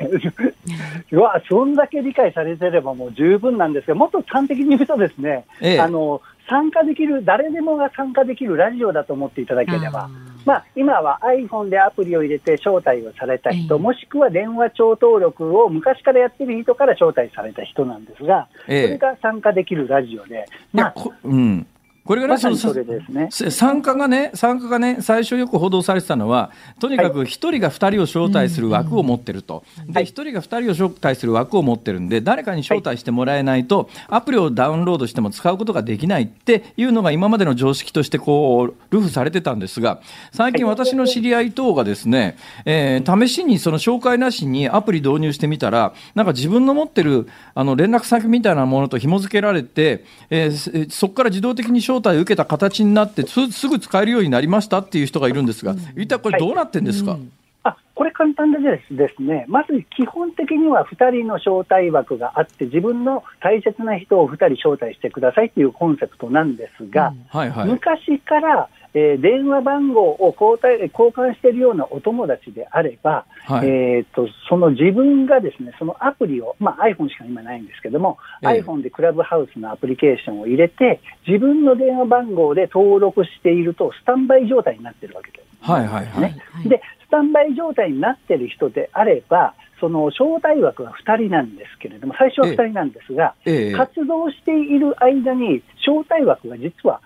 [1.12, 10.08] うわ、そんだけ理解されてればもう十分なんですが、もっと端的に言うとですね、ええあの、参加できる、誰でもが参加できるラジオだと思っていただければ。
[10.44, 13.80] まあ、今は iPhone でアプリを入れて招待をされた人、ええ。
[13.80, 18.82] もしくは電話帳登録を昔からやってる人から招待された人なんですが、ええ。
[18.84, 21.66] それが参加できるラジオで、まあ、こうん。
[22.04, 23.28] これがね、それですね。
[23.30, 29.64] せ参加がね、参加がね、最初よく報道されてたのは、とにかく一人が二人を招待する枠を持ってると。
[29.86, 40.00] で、はい一人が二人を招待する枠を持ってるんで、誰かに招待してもらえないと、アプリをダウンロードしても使うことができないっていうのが今までの常識としてこう、ルフされてたんですが、
[40.30, 42.36] 最近私の知り合い等がですね、
[42.66, 57.18] えー試しにその紹介なしにアプリ導入してみたら、なんか自分の持ってるあの連絡先みたいなものと紐付けられて、えーそこから自動的に招待を受けた形になってす、すぐ使えるようになりましたっていう人がいるんですが、一体これどうなってんですか、
[57.64, 67.68] あこれ簡単でですですね、まず基本的には2人の招待枠があって、自分の大切な人を2人招待してくださいっていうコンセプトなんですが、はいはい。
[67.68, 73.68] 昔から、えー電話番号を交代交換しているようなお友達であれば、はい。
[73.68, 78.62] えー、とその自分がですねそのアプリを、まあ、iPhone しか今ないんですけども、ええ。
[78.62, 85.44] iPhone でクラブハウスのアプリケーションを入れて、自分の電話番号で登録していると、スタンバイ状態になってるわけです。
[85.70, 86.22] はいはいはい。
[86.22, 86.36] ね。
[86.66, 93.72] で、スタンバイ状態になってる人であれば、その招待枠は2人なんですけれども、最初は2人なんですが、ええ。
[93.72, 97.00] 活動している間に、招待枠が実は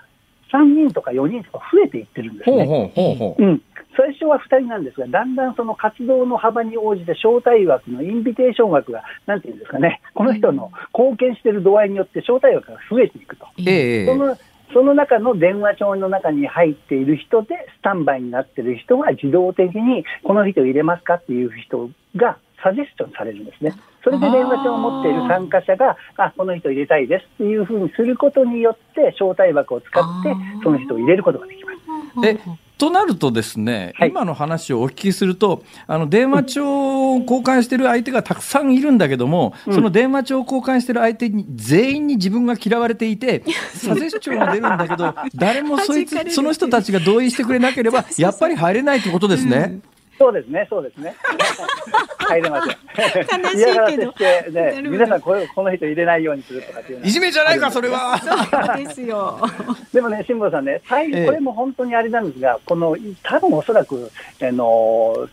[0.52, 2.64] 3人とか4人とか増えていってるんですね。
[2.64, 3.42] ほうほうほうほう。
[3.42, 3.62] うん、
[3.96, 13.46] 最初は2人なんですが、だんだんその活動の幅に応じて招待枠のインビテーション枠が、なんていうんですかね、この人の貢献している度合いによって招待枠が増えていくと。
[13.66, 14.36] ええその
[14.72, 23.72] その中の電話帳の中に入っている人で、スタンバイになっている人は自動的に、この人入れますかっていう人がサジェスチョンされるんですね。
[24.08, 32.26] それで電話帳を持っている参加者が、あ、この人入れたいですっていうふうにすることによって、招待枠を使ってその人を入れることができます。
[32.26, 32.38] え
[32.78, 34.10] となるとですね、はい。
[34.10, 39.74] 今の話をお聞きすると、あの電話帳を交換してる相手がたくさんいるんだけども、うん。
[39.74, 43.42] その電話帳を交換してる相手に全員に自分が嫌われていて、
[43.74, 49.80] サジェスチョンは出るんだけど、誰もそいつその人たちが同意してくれなければ、やっぱり入れないってことですね。
[50.18, 51.14] そうですね、そうですね。
[52.18, 53.42] 入れません。
[53.42, 58.18] 悲しいけどして、ね、皆さんこれ、この人入れないようにするとかっていうのはいじめじゃないか、それは。
[58.18, 59.38] そうですよ。
[59.94, 64.10] でもね、辛坊さんね、最ええこれも本当にあれなんですが、この多分おそらく、
[64.42, 65.28] あの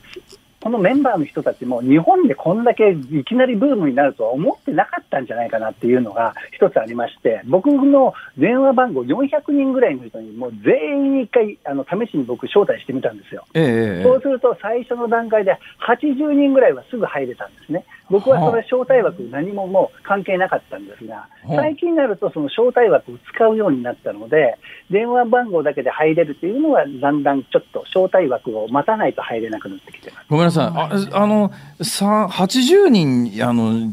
[0.66, 13.46] このメンバーの人たちも、日本でこんだけいきなりブームになるとは思ってなかったんじゃないかなっていうのが一つありまして、僕の電話番号400人ぐらいの人に、もう全員に一回あの試しに僕、招待してみたんですよ。
[13.54, 15.56] ええそうすると、最初の段階で
[15.88, 17.86] 80人ぐらいはすぐ入れたんですね。
[18.10, 24.58] 僕はそれ招待枠何ももう関係なかったんですが、はあ最近になるとその招待枠を使うようになったので、
[24.90, 30.26] 電話番号だけで入れるというのは、だんだんちょっと招待枠を待たないと入れなくなってきてます。
[30.28, 30.55] ごめんなさい。
[30.64, 31.52] ああの、
[31.82, 33.92] さ80人、あの、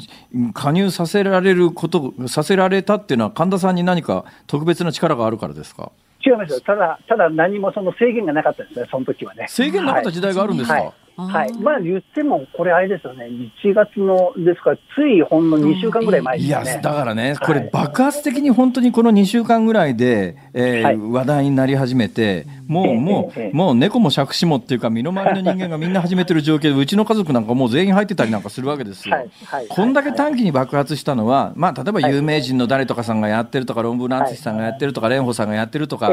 [0.55, 5.93] 加入させられること、させられたっていうのは、神田さんに何か特別な力があるからですか？
[6.25, 6.61] 違いますよ。
[6.61, 9.47] ただ、ただ何もその制限がなかったですね、その時はね。
[9.49, 10.95] 制限なかった時代があるんですか、はいはい。
[11.17, 13.27] まあ言っても、これあれですよね、
[13.65, 16.49] 1月の、ですから、ついほんの2週間ぐらい前ですね。
[16.49, 29.15] いや、だからね、これ爆発的に本当にこの2週間ぐらいで、えー、はい、話題になり始めて、もう、もう、もう猫も杓子もっていうか、身の回りの人間がみんな始めてる状況で、 うちの家族なんかもう全員入ってたりなんかするわけですよ。
[29.15, 36.11] はいはい、こんだけ短期に爆発したのは、まあ、例えば有名人の誰とかさんがやってるとか、論文の淳さんがやってるとか、蓮舫さんがやってるとか、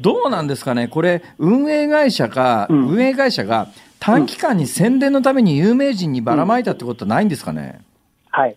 [0.00, 3.68] どうなんですかね、これ、運営会社か、運営会社が、
[4.00, 7.80] 短期間に宣伝のために有名人にばらまいたってことはないんですかね？
[8.30, 8.56] はい。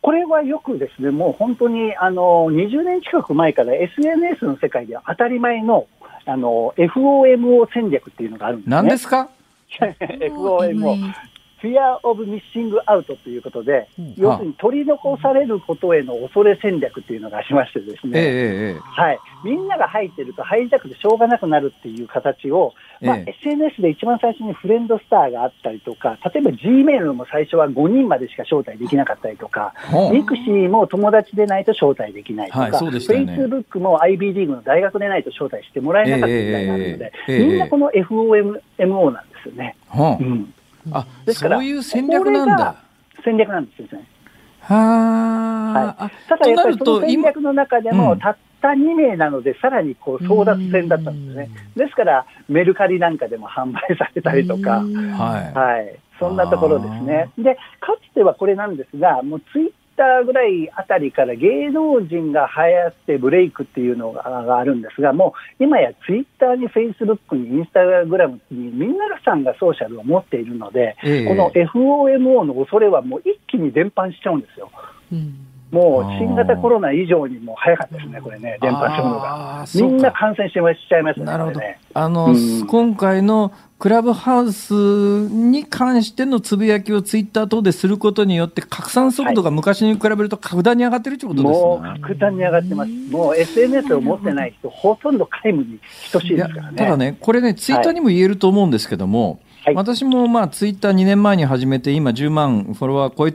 [0.00, 5.86] これはよくですね、もう本当にあの20年近く前から SNS の世界では当たり前の
[6.24, 8.76] あの FOMO 戦略っていうのがあるんですね。
[8.76, 9.28] 何ですか
[9.80, 10.96] ?FOMO。
[11.62, 29.74] Fear of Missing Out ということで、うん、要するに取り残されることへの恐れ戦略っていうのがありましてですね、えー、はい、みんなが入ってると入りたくてしょうがなくなるっていう形を、まあ、えー、SNS で一番最初にフレンドスターがあったりとか、例えば Gmail も最初は5人までしか招待できなかったりとか、
[30.12, 39.76] ミクシーも友達でないと招待できないとか、はいね、Facebook も IB リーグの大学でないと招待してもらえなかったみたいなので、えー、みんなこの FOMO なんですよね。
[40.20, 40.54] うん
[40.92, 42.76] あですからそういう戦略なんだ。
[43.24, 44.04] 戦略なんですよね。
[44.60, 44.74] は
[45.98, 51.48] はい、ただやっぱりその戦略の中でも、たった2名なので、さらにこう争奪戦だったんですね。
[51.74, 57.30] ですから、メルカリなんかでも販売されたりとか、はい、はい、そんなところですね。
[57.38, 74.70] で、かつてはこれなんですが、もうツイッターぐらいあたりから芸能人が流行ってブレイクっていうのがあるんですが、もう今やツイッターにフェイスブックにインスタグラムにみんなさんがソーシャルを持っているので、えー、この FOMO の恐れはもう一気に伝播しちゃうんですよ。
[75.12, 79.64] うんもう新型コロナ以上にも早かったですね、これね、伝播するのが。
[79.74, 81.26] みんな感染してしちゃいますね。
[81.26, 81.60] なるほど。
[81.60, 92.90] ね、あの、うん、今回のクラブハウスに関してのつぶやきをツイッター等ですることによって、拡散速度が昔に比べると格段に上がってるということですね、もう格段に上がってます。
[93.10, 95.78] もう SNS を持ってない人、ほとんど皆無に
[96.10, 96.78] 等しいですからね。
[96.78, 103.34] ただね、これね、ツイッターにも言えると思うんですけども、はい、私もまあツイッター2年前に始めて、今10万フォロワー超え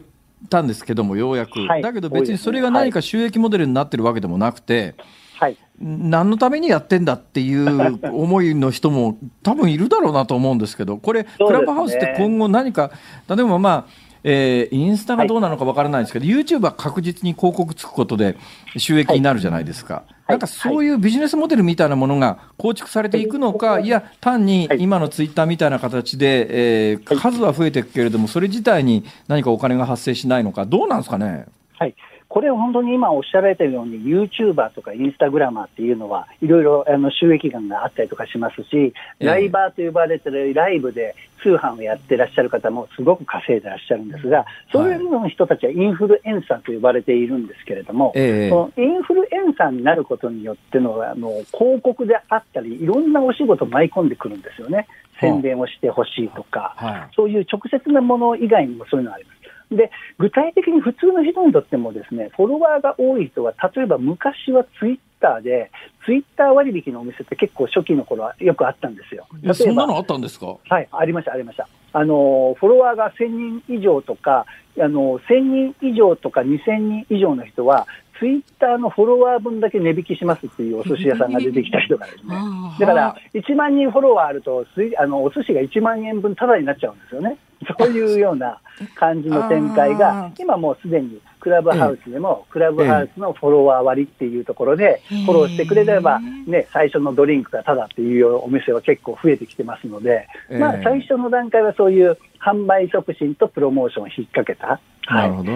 [0.49, 4.95] たんですけども、ようやく、はい、だけど別にそれが何か収益モデルになってるわけでもなくて、
[5.39, 12.91] はい、何のためにやってんだっていう 思いの人も多分いるだろうなと思うんですけど、これ、クラブハウスって今後何か、
[13.27, 18.37] 例えばまあ、えー、インスタがどうなのかわからないんですけど、はい、YouTube は確実に広告つくことで
[18.77, 19.93] 収益になるじゃないですか。
[19.95, 20.05] はい。
[20.29, 23.87] なんかそういうビジネスモデルみたいなものが構築されていくのか、い。
[23.87, 31.45] や、単に今のツイッターみたいな形で、えー、数は増えていくけれども、それ自体に何かお金が発生しないのか、どうなんですかね？
[31.77, 31.95] はい
[32.33, 41.13] これ本当に今おっしゃられているように、ユーチューバーとかインスタグラマーっていうのは、いろいろあの収益源があったりとかしますし、ライバーと呼ばれてるライブで
[41.43, 54.87] 通販をやってらっしゃる方もすごく稼いでらっしゃるんですが、そういうの人たちはインフルエンサーと呼ばれているんですけれども、えそのインフルエンサーになることによってのあの広告であったり、いろんなお仕事を舞い込んでくるんですよね。
[55.19, 59.42] 宣伝をしてほしいとか、はい、そういう直接なもの以外にもそういうのがあります。
[59.75, 65.71] で具体的に普通の人にとってもですねフォロワーが多い人は例えば昔はツイッターで
[66.05, 69.25] ツイッター割引のお店って結構初期の頃はよくあったんですよ。
[69.35, 70.57] 例えばそんなのあったんですか？
[70.69, 74.45] はいありましたありましたあのフォロワーが1000人以上とか
[74.79, 77.87] あの1000人以上とか2000人以上の人は
[78.23, 82.33] ツイッターのフォロワー分だけ値引きしますっていうお寿司屋さんが出てきたりとかですね。
[82.79, 84.65] だから、1万人フォロワーあると、
[84.97, 87.37] あのお寿司が1万円分タダになっちゃうんですよね。
[87.77, 88.59] そういうような
[88.95, 104.79] 感じの展開が、今もうすでにクラブハウスでも、クラブハウスのフォロワー割っていうところで、フォローしてくれれば、ね、最初のドリンクがタダっていうお店は結構増えてきてますので、まあ、最初の段階はそういう販売促進とプロモーションを引っ掛けた。
[105.13, 105.51] なるほど。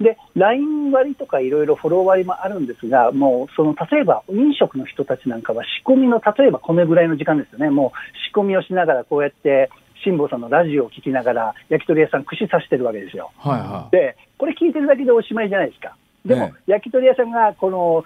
[0.00, 7.98] で、LINE 割とかいろいろフォロー割もあるんですが、もうその例えば飲食の人たちなんかは仕込みの例えばこのぐらいの時間ですよね、もう
[8.30, 9.70] 仕込みをしながらこうやって
[10.04, 13.32] 辛坊さんのラジオを聞きながら焼き鳥屋さん串刺してるわけですよ。
[13.38, 15.96] はいはい、で、これ聞いてるだけでおしまいじゃないですか。
[16.26, 18.04] でも、ね、焼き鳥屋さんがこの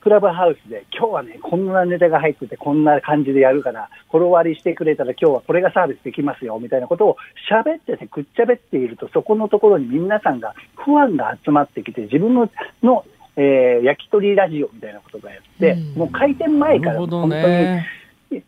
[0.00, 7.16] クラブハウスで、今日はね、こんなネタが入ってて、こんな感じでやるから、フォロワーしてくれたら、今日はこれがサービスできますよ、みたいなことを
[7.50, 12.48] 喋ってて、くっちゃべっていると、そこのところに皆さんが、不安が集まってきて、自分の
[12.82, 13.04] の、
[13.36, 17.34] えー、焼き鳥ラジオみたいなことがやって、もう開店前から本当に、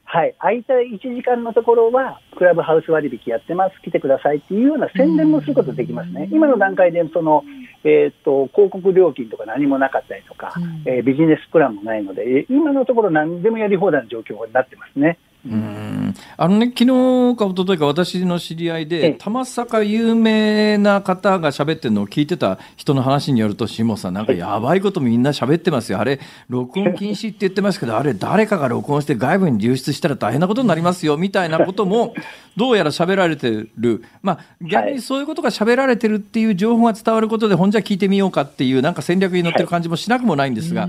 [0.04, 6.28] はい、空いた1時間のところは、クラブハウス割引やってます、来てくださいっていうような宣伝もすることできますね。
[6.30, 7.42] 今の段階で、その、
[7.82, 15.18] えーと、広告料金とか何もなかったりとか、うん、えー、ビジネスプランもないので、今のところ何でもやり放題の状況になってますね。
[15.44, 25.98] うんあのね、昨日か一昨日か私の知り合いで、玉阪有名な方が喋ってるのを聞いてた人の話によると、下さん、なんかやばいことみんな喋ってますよ。
[25.98, 32.14] あれ、録音禁止って言ってますけど、あれ、誰かが録音して外部に流出したら大変なことになりますよ、みたいなことも、
[32.56, 34.04] どうやら喋られてる。
[34.22, 40.88] まあ、逆にそういうことが喋られてるっていう情報が伝わることで、ほんじゃ聞いてみようかっていう、なんか戦略に乗ってる感じもしなくもないんですが、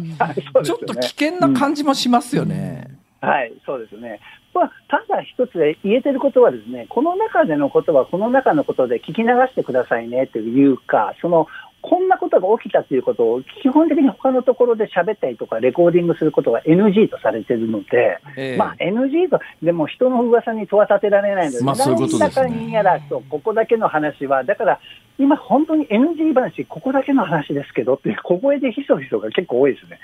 [0.63, 2.87] ちょっと危険な感じもしますよね。
[3.21, 4.19] はい、そうですね。
[4.53, 11.47] まあ、ただ一つで言えてることはですね、この中でのことはこの中のことで聞き流してくださいねというか、その
[11.83, 24.79] こんなことが起きたということを基本的に他のところで喋ったりとかレコーディングすることが NG とされているので、えー、まあ NG と、でも人の噂に問わ立てられないので、まあ、そういうことですね、何やらと、ここだけの話は、だから
[25.19, 29.99] 今本当に NG 話、ここだけの話ですけどって小声でひそひそが結構多いですね。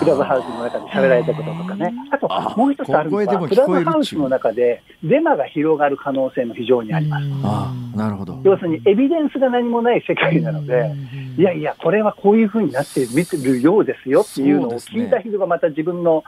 [0.00, 1.94] クラブハウスの中で喋られたこととかね。
[2.10, 7.24] あと、もう一つあるのは、クラブハウスの中でデマが広がる可能性も非常にあります。
[7.44, 8.38] あなるほど。
[8.44, 10.92] 要するに、エビデンスが何もない世界なので、
[11.38, 16.24] いやいや、これはこういうふうになって見てるようですよっていうのを聞いた人がまた自分の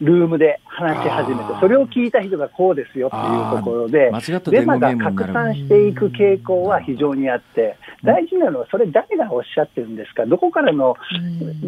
[0.00, 4.10] ルームで話し始めて、それを聞いた人がこうですよっていうところで、
[4.50, 10.96] デマが拡散していく傾向は非常にあって、大事なのは、それ誰がおっしゃってるんですか、どこからの、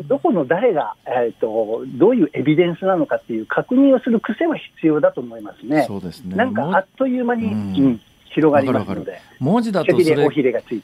[0.07, 5.85] どこの誰が、えーと、どういうエビデンスなのかっていう確認をする癖は必要だと思いますね。
[5.89, 6.37] そうですね。
[6.37, 7.49] なんかあっという間に、う
[7.89, 8.01] ん
[8.31, 9.20] 広がりますので。
[9.39, 10.31] 文字だとそれ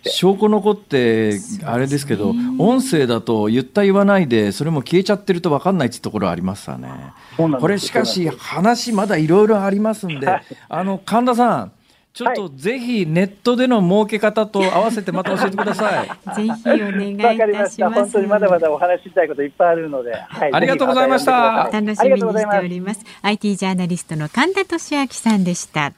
[0.05, 6.89] 証拠残ってあれですけど、音声だと言った言わないでそれも消えちゃってると分かんないってところありますわね。
[7.37, 10.29] これしかし話まだいろいろありますんで、
[10.69, 11.73] あの神田さん。
[12.17, 16.09] ちょっとぜひネットでの儲け方と合わせてまた教えてください。
[16.35, 17.19] ぜひお願いい
[17.53, 18.01] たします。
[18.01, 21.69] 本当にまだまだお話ししたいこといっぱいあるので、はい、ありがとうございました。
[21.71, 23.05] 楽しみにしております。
[23.21, 25.93] IT ジャーナリストの神田敏晶さんでした。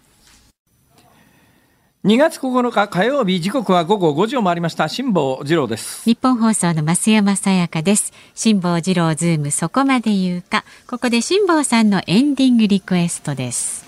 [2.05, 4.87] 2月9日火曜日時刻は午後5時を回りました。
[4.89, 6.05] 辛坊治郎です。
[6.05, 8.13] ニッポン放送の増山さやかです。
[8.37, 10.65] 辛坊治郎ズームそこまで言うか。
[10.87, 13.85] ここで辛坊さんのエンディングリクエストです。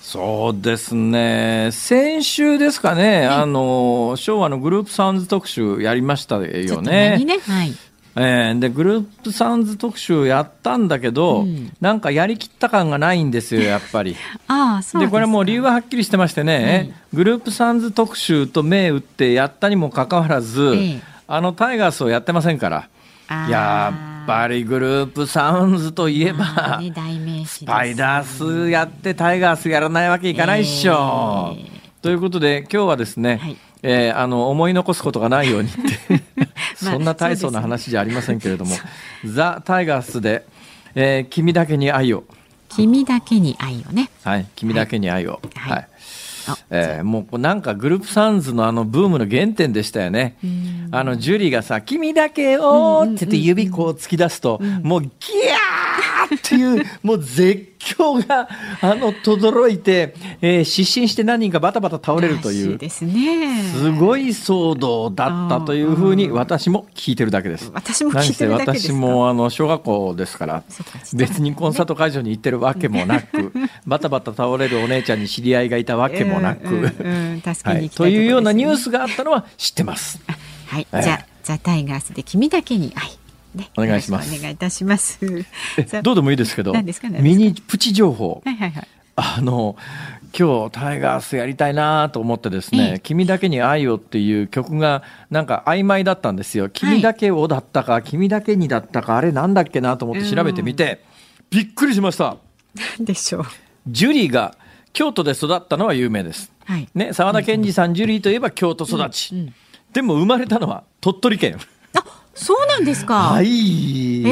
[0.00, 1.70] そうですね。
[1.72, 7.18] 先週ですかね、あの昭和のグループサウンズ特集やりましたよね。
[7.24, 7.38] ね。
[7.40, 7.74] はい
[8.20, 14.16] えー、でグループサウンズ特集やったんだけど、うん、なんかやりきった感がないんですよ、やっぱり。
[14.48, 22.88] あそうでこれもう理由ははっきりしてましてね、うん、グループサウンズ特集と銘打ってやったにもかかわらず、あのタイガースをやってませんから。
[23.28, 23.92] や
[24.22, 31.54] っぱりグループサウンズといえば、ね、スパイダースやってタイガースやらないわけいかないっしょ。
[31.54, 36.22] えー、ということで今日はですね、はいえー、あの思い残すことがないようにって
[36.74, 38.74] そんな大層な話じゃありませんけれども、
[39.24, 40.44] ザ・タイガースで、
[40.94, 42.24] えー、君だけに愛を。
[42.68, 44.10] 君だけに愛をね。
[44.24, 45.40] はい、君だけに愛を。
[45.54, 45.72] はい。
[45.72, 45.88] はい
[46.70, 50.38] えー、もうなんかグループサウンズのあのブームの原点でしたよね。
[50.90, 58.48] あのジュリーがさ「君だけを」って言って指こう突き出すと、もうギャーっていうもう絶叫が
[58.80, 67.70] あの轟いて、えー、失神して何人かバタバタ倒れるというす,、ね、すごい騒動だったというふうに私も聞いてるだけです。
[67.72, 70.62] 私も聞いてるだけです私もあの小学校ですから
[71.14, 73.52] 別にコンサート会場に行ってるわけもなく、
[73.86, 76.92] バタバタ倒れるお姉ちゃんに知り合いがいたわけもなく、
[77.94, 78.26] とい。
[78.26, 80.20] うようなニュースがあったのは知ってます。
[80.66, 83.18] はい、じゃあ、ザ・タイガースで君だけに愛。
[83.54, 84.34] ね、お願いします。
[84.34, 85.18] お願いいたします。
[86.02, 86.72] どうでもいいですけど、
[87.20, 88.42] ミニプチ情報。
[88.44, 88.88] はいはいはい。
[89.20, 89.76] あの
[90.38, 96.68] 今日タイガースやりたいなと思ってですね、ええ、君だけに愛をっていう曲がなんか曖昧だったんですよ。
[96.68, 101.02] 君だけをだったか、はい、君だけにだったか、あれなんだっけなと思って調べてみて、
[101.50, 102.36] びっくりしました。
[103.00, 103.46] でしょう。
[103.88, 104.56] ジュリーが
[104.92, 106.52] 京都で育ったのは有名です。
[106.64, 109.34] はい、ね、澤田研二さん、ジュリーといえば京都育ち。
[109.34, 109.54] うんうん、
[109.92, 111.58] でも生まれたのは鳥取県。
[112.38, 113.14] そうなんですか？
[113.14, 114.22] はい。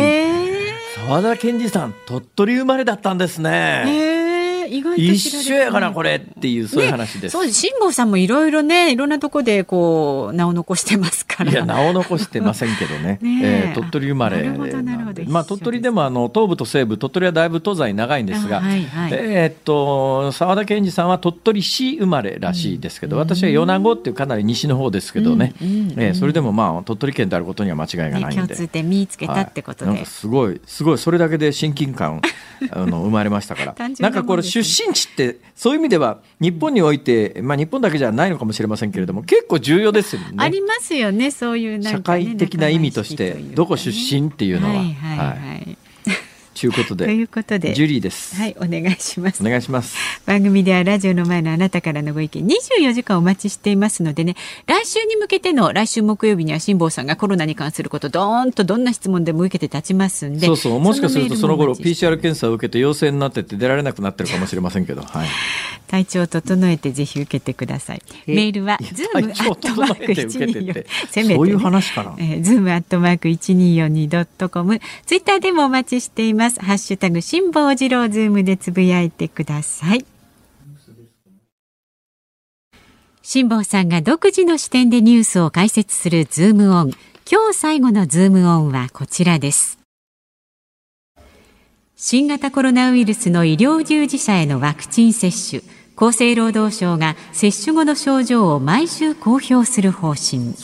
[1.06, 3.84] 澤田研二さん、鳥取生まれだったんですね。
[4.66, 7.32] 意外と一緒やからこれっていうそういう話です。
[7.32, 11.52] そう辛坊さんもいろいろねいろんなとこでこう名を残してますから。
[11.52, 13.18] いや名を残してませんけどね。
[13.22, 13.66] ねえ。
[13.66, 32.20] ー、鳥取生まれなんで、まあ鳥取でもあの東部と西部鳥取はだいぶ東西長いんですが、はいはい、えー、っと澤田研二さんは鳥取市生まれらしいですけど、うん、私は米子っていうかなり西の方ですけどね、うんうん、えー、それでもまあ鳥取県であることには間違いがないんで、ね、共通点見つけたってことで、はい、すごいすごいそれだけで親近感
[32.70, 33.74] あの生まれましたから。
[34.00, 40.28] なんかこれ出身地ってそういう意味では日本において、まあ、日本だけじゃないのかもしれませんけれども結構重要ですよね。
[40.38, 44.74] ありますよねそういう、ね、社会的な意味としてどこ出身っていうのは。
[44.76, 45.78] はいはいはい、はい
[46.56, 47.04] ちゅうことで。
[47.04, 48.34] ということで、ジュリーです。
[48.34, 49.42] はい、お願いします。
[49.42, 49.94] お願いします。
[50.24, 54.34] 番組ではラジオの前のあなたからのご意見24時間お待ちしていますのでね
[54.66, 60.80] 来週に向けての来週木曜日には辛坊さんがコロナに関することどーんとどんな質問でも受けて立ちますんでそうそう。
[60.80, 65.02] もしかするとその頃 PCR 検査を受けて陽性になってて出られなくなってるかもしれませんけど。
[65.06, 65.28] はい。
[65.86, 76.60] 体調を整えてぜひ受けてくださいえメールはズームアットマーク整えて受けてって124せめてねそういう話かなえーズームアットマーク 1242.com ツイッターでもお待ちしていますます。
[76.60, 80.04] ハッシュタグ辛坊治郎ズームでつぶやいてください。
[83.22, 86.92] 辛坊さんが独自の視点でニュースを解説するズームオン。
[87.30, 89.78] 今日最後のズームオンはこちらです。
[91.96, 95.62] 新型コロナウイルスの医療従事者へのワクチン接種。
[95.96, 100.54] 厚生労働省が接種後の症状を毎週公表する方針。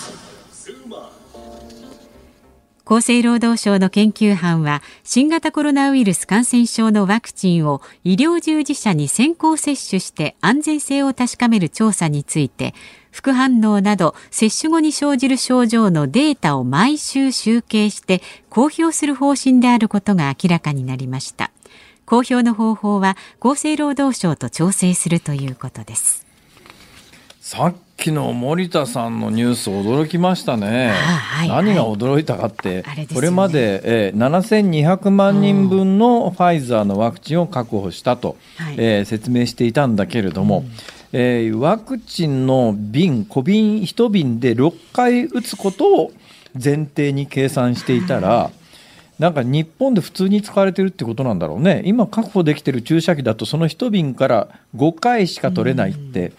[2.93, 12.75] 厚生労働省の研究班は新型コロナウイルス感染症のワクチンを医療従事者に先行接種して安全性を確かめる調査について
[13.11, 18.21] 副反応など接種後に生じる症状のデータを毎週集計して
[18.51, 21.51] 公表する方針であることが明らかになりました。
[22.05, 26.27] 公表の方法は厚生労働省と調整するということです。
[28.03, 30.91] さっきの森田さんのニュース驚きましたね。
[30.91, 33.07] はい何が驚いたかって、ね。
[33.15, 38.75] これまで、えー7200万人分のファイザーのワクチンを確保したと、はい。
[38.77, 40.65] えー説明していたんだけれども、
[41.13, 46.13] えーワクチンの瓶、小瓶1瓶で6回打つことを
[46.55, 48.51] 前提に計算していたら、
[49.21, 51.83] なんか日本で普通に使われてるってことなんだろうね。
[51.85, 56.33] 今確保できてる注射器だとその1瓶から5回しか取れないって、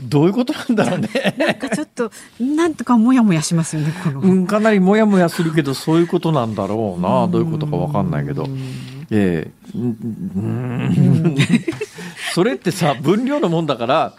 [0.00, 1.08] どういうことなんだろうね。
[1.38, 4.20] なんかちょっとなんとかモヤモヤしますよねこの。
[4.20, 7.28] うん、かなりもやもやするけど、そういうことなんだろうな。
[7.28, 8.46] どういうことかわかんないけど。
[9.10, 9.50] ええ。
[9.76, 9.94] う
[12.34, 14.14] それってさ、分量のもんだから、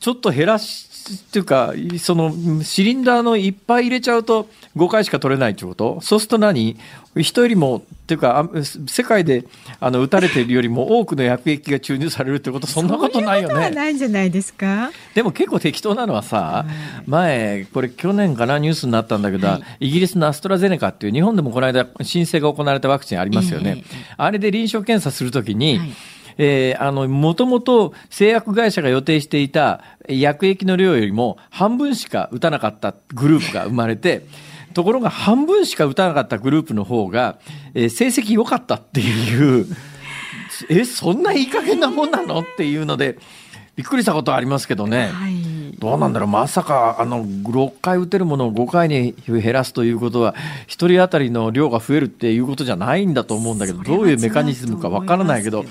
[0.00, 6.00] ちょっと減らし、っていうか、その、シリンダーのいっぱい入れちゃうと5回しか取れないってこと？
[6.00, 6.76] そうすると何？
[7.16, 9.44] 人よりも、っていうか、あ世界で
[9.80, 13.76] あの打たれているよりも多くの薬液が注入されるってこと、そんなことないよそういうことはね。
[13.76, 14.90] ないんじゃないですか？
[15.14, 16.64] でも結構適当なのはさ、
[17.06, 19.48] 前、これ去年かなニュースになったんだけど、
[19.80, 23.84] イギリスのアストラゼネカっていう日本でもこの間申請が行われたワクチンありますよね。
[24.16, 25.92] あれで臨床検査するときに、はい
[26.38, 34.26] えーあの、もともと製薬会社が予定していた薬液の量よりも半分しか打たなかったグループが生まれて、
[34.74, 37.38] ところが半分しか打たなかったグループの方が、
[37.74, 39.66] えー成績良かったっていう、
[40.68, 43.18] え、そんないい加減なもんなのっていうので、
[43.74, 45.10] びっくりしたことはありますけどね。
[45.12, 45.52] はい。
[45.78, 50.34] どうなんだろう、まさかあの6回打てるものを5回に減らすということは、
[50.68, 55.64] 1人当たりの量が増えるっていうことじゃないんだと思うんだけど、どういうメカニズムかわからないけど、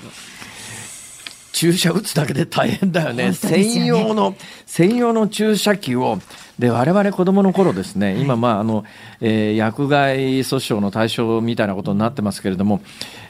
[1.52, 3.34] 注射打つだけで大変だよね、よね。
[3.34, 4.34] 専用の
[4.66, 6.18] 専用の注射器を、
[6.58, 8.84] で我々子供の頃ですね、今、まああの
[9.20, 12.80] えー薬害訴訟の対象みたいなことになってますけれども、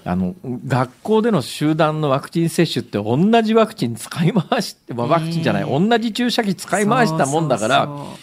[0.05, 0.35] あの
[0.67, 7.87] 学校での集団のワクチン接種って、同じワクチン使い回して、まあワクチンじゃない、え同じ注射器使い回したもんだから。
[7.87, 8.17] そうそうそう。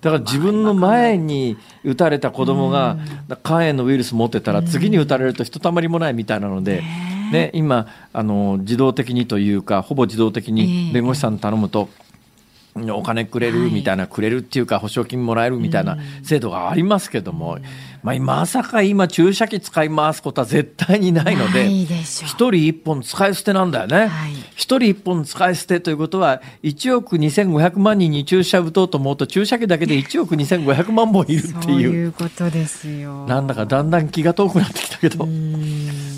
[0.00, 2.96] だから自分の前に打たれた子供が
[3.44, 6.82] 肝炎のウイルス持ってたら次に打たれるとひとたまりもないみたいなので、
[7.30, 11.88] ね、今あの自動的にというかほぼ自動的に弁護士さんに頼むと
[12.92, 17.58] お金くれるみたいな、くれるっていうか保証金もらえるみたいな制度がありますけども、
[18.02, 24.06] まあ、まさか今注射器使い回すことは絶対にないので一人一本使い捨てなんだよね。
[24.06, 24.32] はい。
[24.54, 31.90] 一人一本使い捨てということは、1億2500万人に注射打とうと思うと、注射器だけで1億2500万本いるっていう。
[31.90, 33.26] いうことですよ。
[33.26, 35.26] なんだかだんだん気が遠くなってきたけど、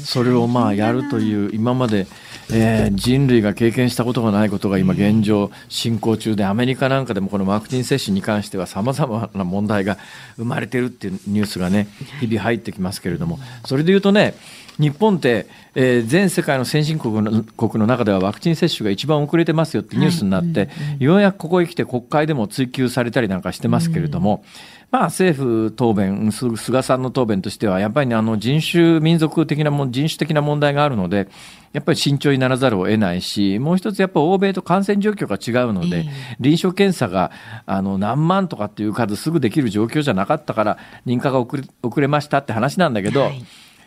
[0.04, 2.06] それをまあやるという、今まで、
[2.52, 9.98] えー人類が経験したことがないことが今現状進行中で、アメリカなんかでもこのワクチン接種に関しては様々な問題が
[10.36, 11.88] 生まれてるっていうニュースがね、
[12.20, 14.34] 日々入ってきますけれども、それで言うとね、
[14.78, 24.44] 日本って、えー全世界の先進国の国の中ではワクチン接種が一番遅れてますよってニュースになって、ようやくここへ来て国会でも追及されたりなんかしてますけれども、
[24.90, 31.28] まあ政府答弁、す菅さんの答弁としては、やっぱりね、あの人種民族的なもん、人種的な問題があるので、
[31.72, 36.06] やっぱり慎重にならざるを得ないし、もう一つやっぱ欧米と感染状況が違うので、
[36.38, 37.30] 臨床検査が
[37.64, 43.44] あの何万とかっていう数すぐできる状況じゃなかったから、認可が遅れ遅れましたって話なんだけど、はい。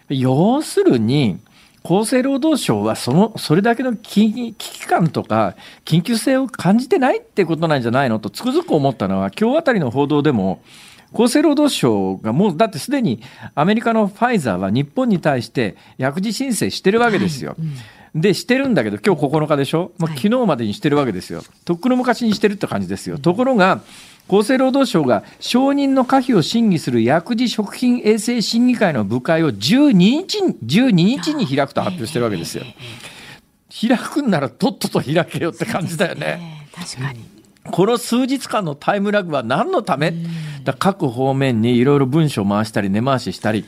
[0.09, 1.39] 要するに、
[1.83, 5.55] 厚生労働省はそのそれだけの危危機感とか
[5.85, 10.61] 緊急性を感じてないってことなんじゃないのとつくづく思ったのは今日あたりの報道でも
[11.15, 13.21] 厚生労働省がもうだってすでに
[13.55, 17.51] アメリカのファイザーは日本に対して薬事申請してるわけですよ。
[17.51, 17.67] はい
[18.15, 21.41] うん、で、してるんだけど、今日9日でしょ、まあ、昨日までにしてるわけですよ。
[21.63, 23.17] とっくの昔にしてるって感じですよ。
[23.17, 23.81] ところが、
[24.27, 32.63] 厚生労働省が承認の可否を審議する薬事食品衛生審議会の部会を12日に ,12 日に開くと発表してるわけですよ。
[33.87, 36.67] 開くんならとっとと開けよって感じだよね。
[36.73, 37.34] 確かに
[37.71, 40.13] この数日間のタイムラグは何のため、
[40.63, 43.65] だ各方面にいろいろ文章を回したり根回ししたり、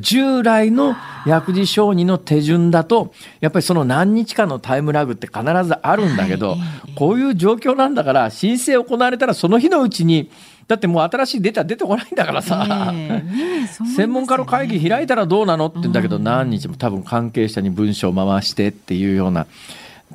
[0.00, 6.58] 従来の薬事承認の手順だと、やっぱりその何日間のタイムラグって必ずあるんだけど、はい、
[6.94, 10.30] こういう状況なんだから、申請行われたらその日のうちに、
[10.66, 19.46] だってもう新しいデータ出てこないんだからさ、ねね、専門家の会議開いたらどうなのって言うんだけど、何日も多分関係者に文章を回してっていうような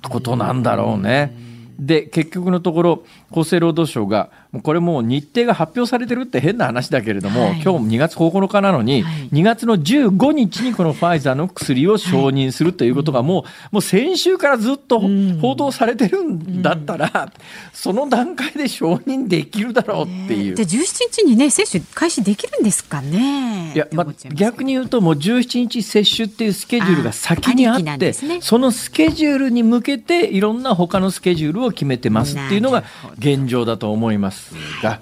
[0.02, 1.51] ことなんだろうね。
[1.82, 4.30] で、結局のところ、厚生労働省が、
[4.60, 15.00] これもう日程が発表されてるって変な話だけれども、はい、今日2月9日なのに、はい、2月の15日にこのファイザーの薬を承認するということがもう、はい、もう先週からずっと
[15.40, 17.32] 報道されてるんだったら、うん、
[17.72, 20.56] その段階で承認できるだろうっていう。
[20.56, 23.72] じゃあ17日にね、接種開始できるんですかね。
[23.74, 32.84] いや、まあ、逆に言うともう17日接種っていうスケジュールが先にあって、ね、そのスケジュールに向けていろんな他のスケジュールを決めてますっていうのが
[33.18, 34.41] 現状だと思います
[34.82, 35.02] が、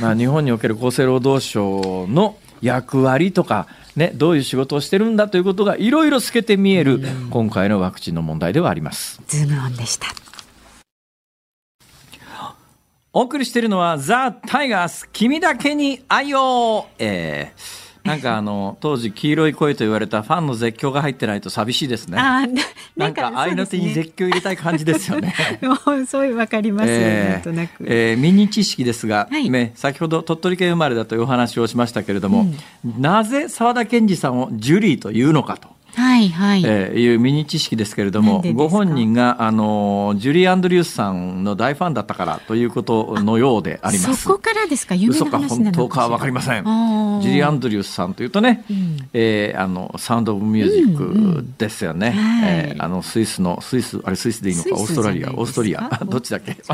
[0.00, 3.66] まあ、日本における厚生労働省の役割とか、
[3.96, 7.00] ね、どういう仕事をしてるんだということがいろいろ透けて見える
[7.30, 9.20] 今回のワクチンの問題ではあります。
[9.26, 10.08] ズームオンでした。
[13.12, 22.18] お送りしているのはザ・タイガース君だけに愛を、えーなんかあの当時黄色い声と言われたファンの絶叫が入ってないと寂しいですね。
[22.18, 22.46] あ
[22.96, 25.34] なんか合いの手に絶叫入れたい感じですよね。
[26.08, 27.84] そういうわかりますよ、えー、なんとなく。
[27.86, 32.46] えー、ミニ知識ですが、はい、ね先ほど鳥取県生まれだというお話をしましたけれども、
[32.84, 35.68] うん、なぜ澤田研二さんをジュリーというのかと。
[35.94, 36.62] はいはい。
[36.64, 44.22] えー、いうミニ知識ですけれども、ご本人が、あの、ジュリー・アンドリュースさんの大ファンだったからということのようであります。
[44.22, 44.94] そこからですか？
[44.94, 46.64] 嘘か本当かわかりません。
[46.64, 52.14] ジュリー・アンドリュースさんというとね、うん、えー、あの、サウンド・オブ・ミュージックですよね。
[52.16, 56.56] うんうん、えー、あの、スイスの、スイス、あれスイスでいいのか、オーストラリア、オーストリア、 どっちだっけ？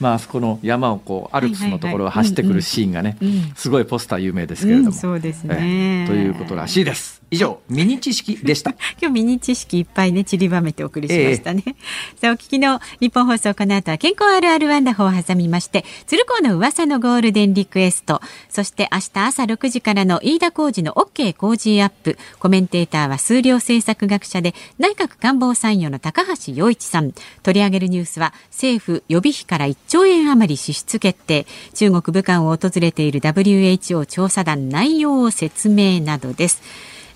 [0.00, 3.16] まあ、あそこの山をこう、アルプスのところを走ってくるシーンがね、
[3.56, 4.92] すごいポスター有名ですけれども。
[4.92, 7.18] そうですね、えー、ということらしいです。
[7.30, 8.70] 以上、ミニ知識でした。
[9.00, 11.62] 今日ミニ知識いっぱいね、散りばめてお送りしましたね。
[11.66, 11.74] えー、
[12.20, 27.12] さあ、お聞きの日本放送、この後は健康あるあるワンダホを挟みまして、鶴光の噂のゴールデンリクエスト、そして明日朝6時からの飯田浩二の OK 工事アップ、コメンテーターは数量政策学者で、内閣官房参与の高橋洋一さん。
[27.42, 36.62] 取り上げるニュースは、政府予備費から1兆円余り支出決定、中国武漢を訪れている WHO 調査団内容を説明などです。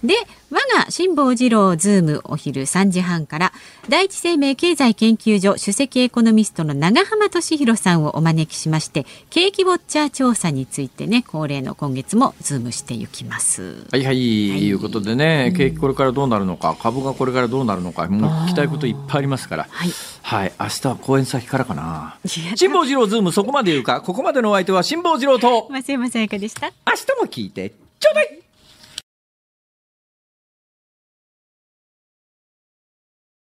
[0.02, 0.14] で
[0.50, 3.52] 我が辛坊治郎ズームお昼3時半から
[3.88, 13.86] 第一生命経済研究所首席エコノミストの永濱利廣さんをお招きしまして景気ウォッチャー調査についてね恒例の今月もズームしていきます。
[13.92, 19.68] はいはい、はい、いうことでね、景気これからどうなるのか株がこれからどうなるのかもう聞きたいこといっぱいありますから。
[19.70, 19.90] はい、
[20.22, 22.16] はい、明日は公演先からかな。
[22.26, 26.72] 辛坊治郎ズームそこまで言うかここまでのお相手は辛坊治郎と松山さやかでした。
[26.86, 28.41] 明日も聞いてちょうだい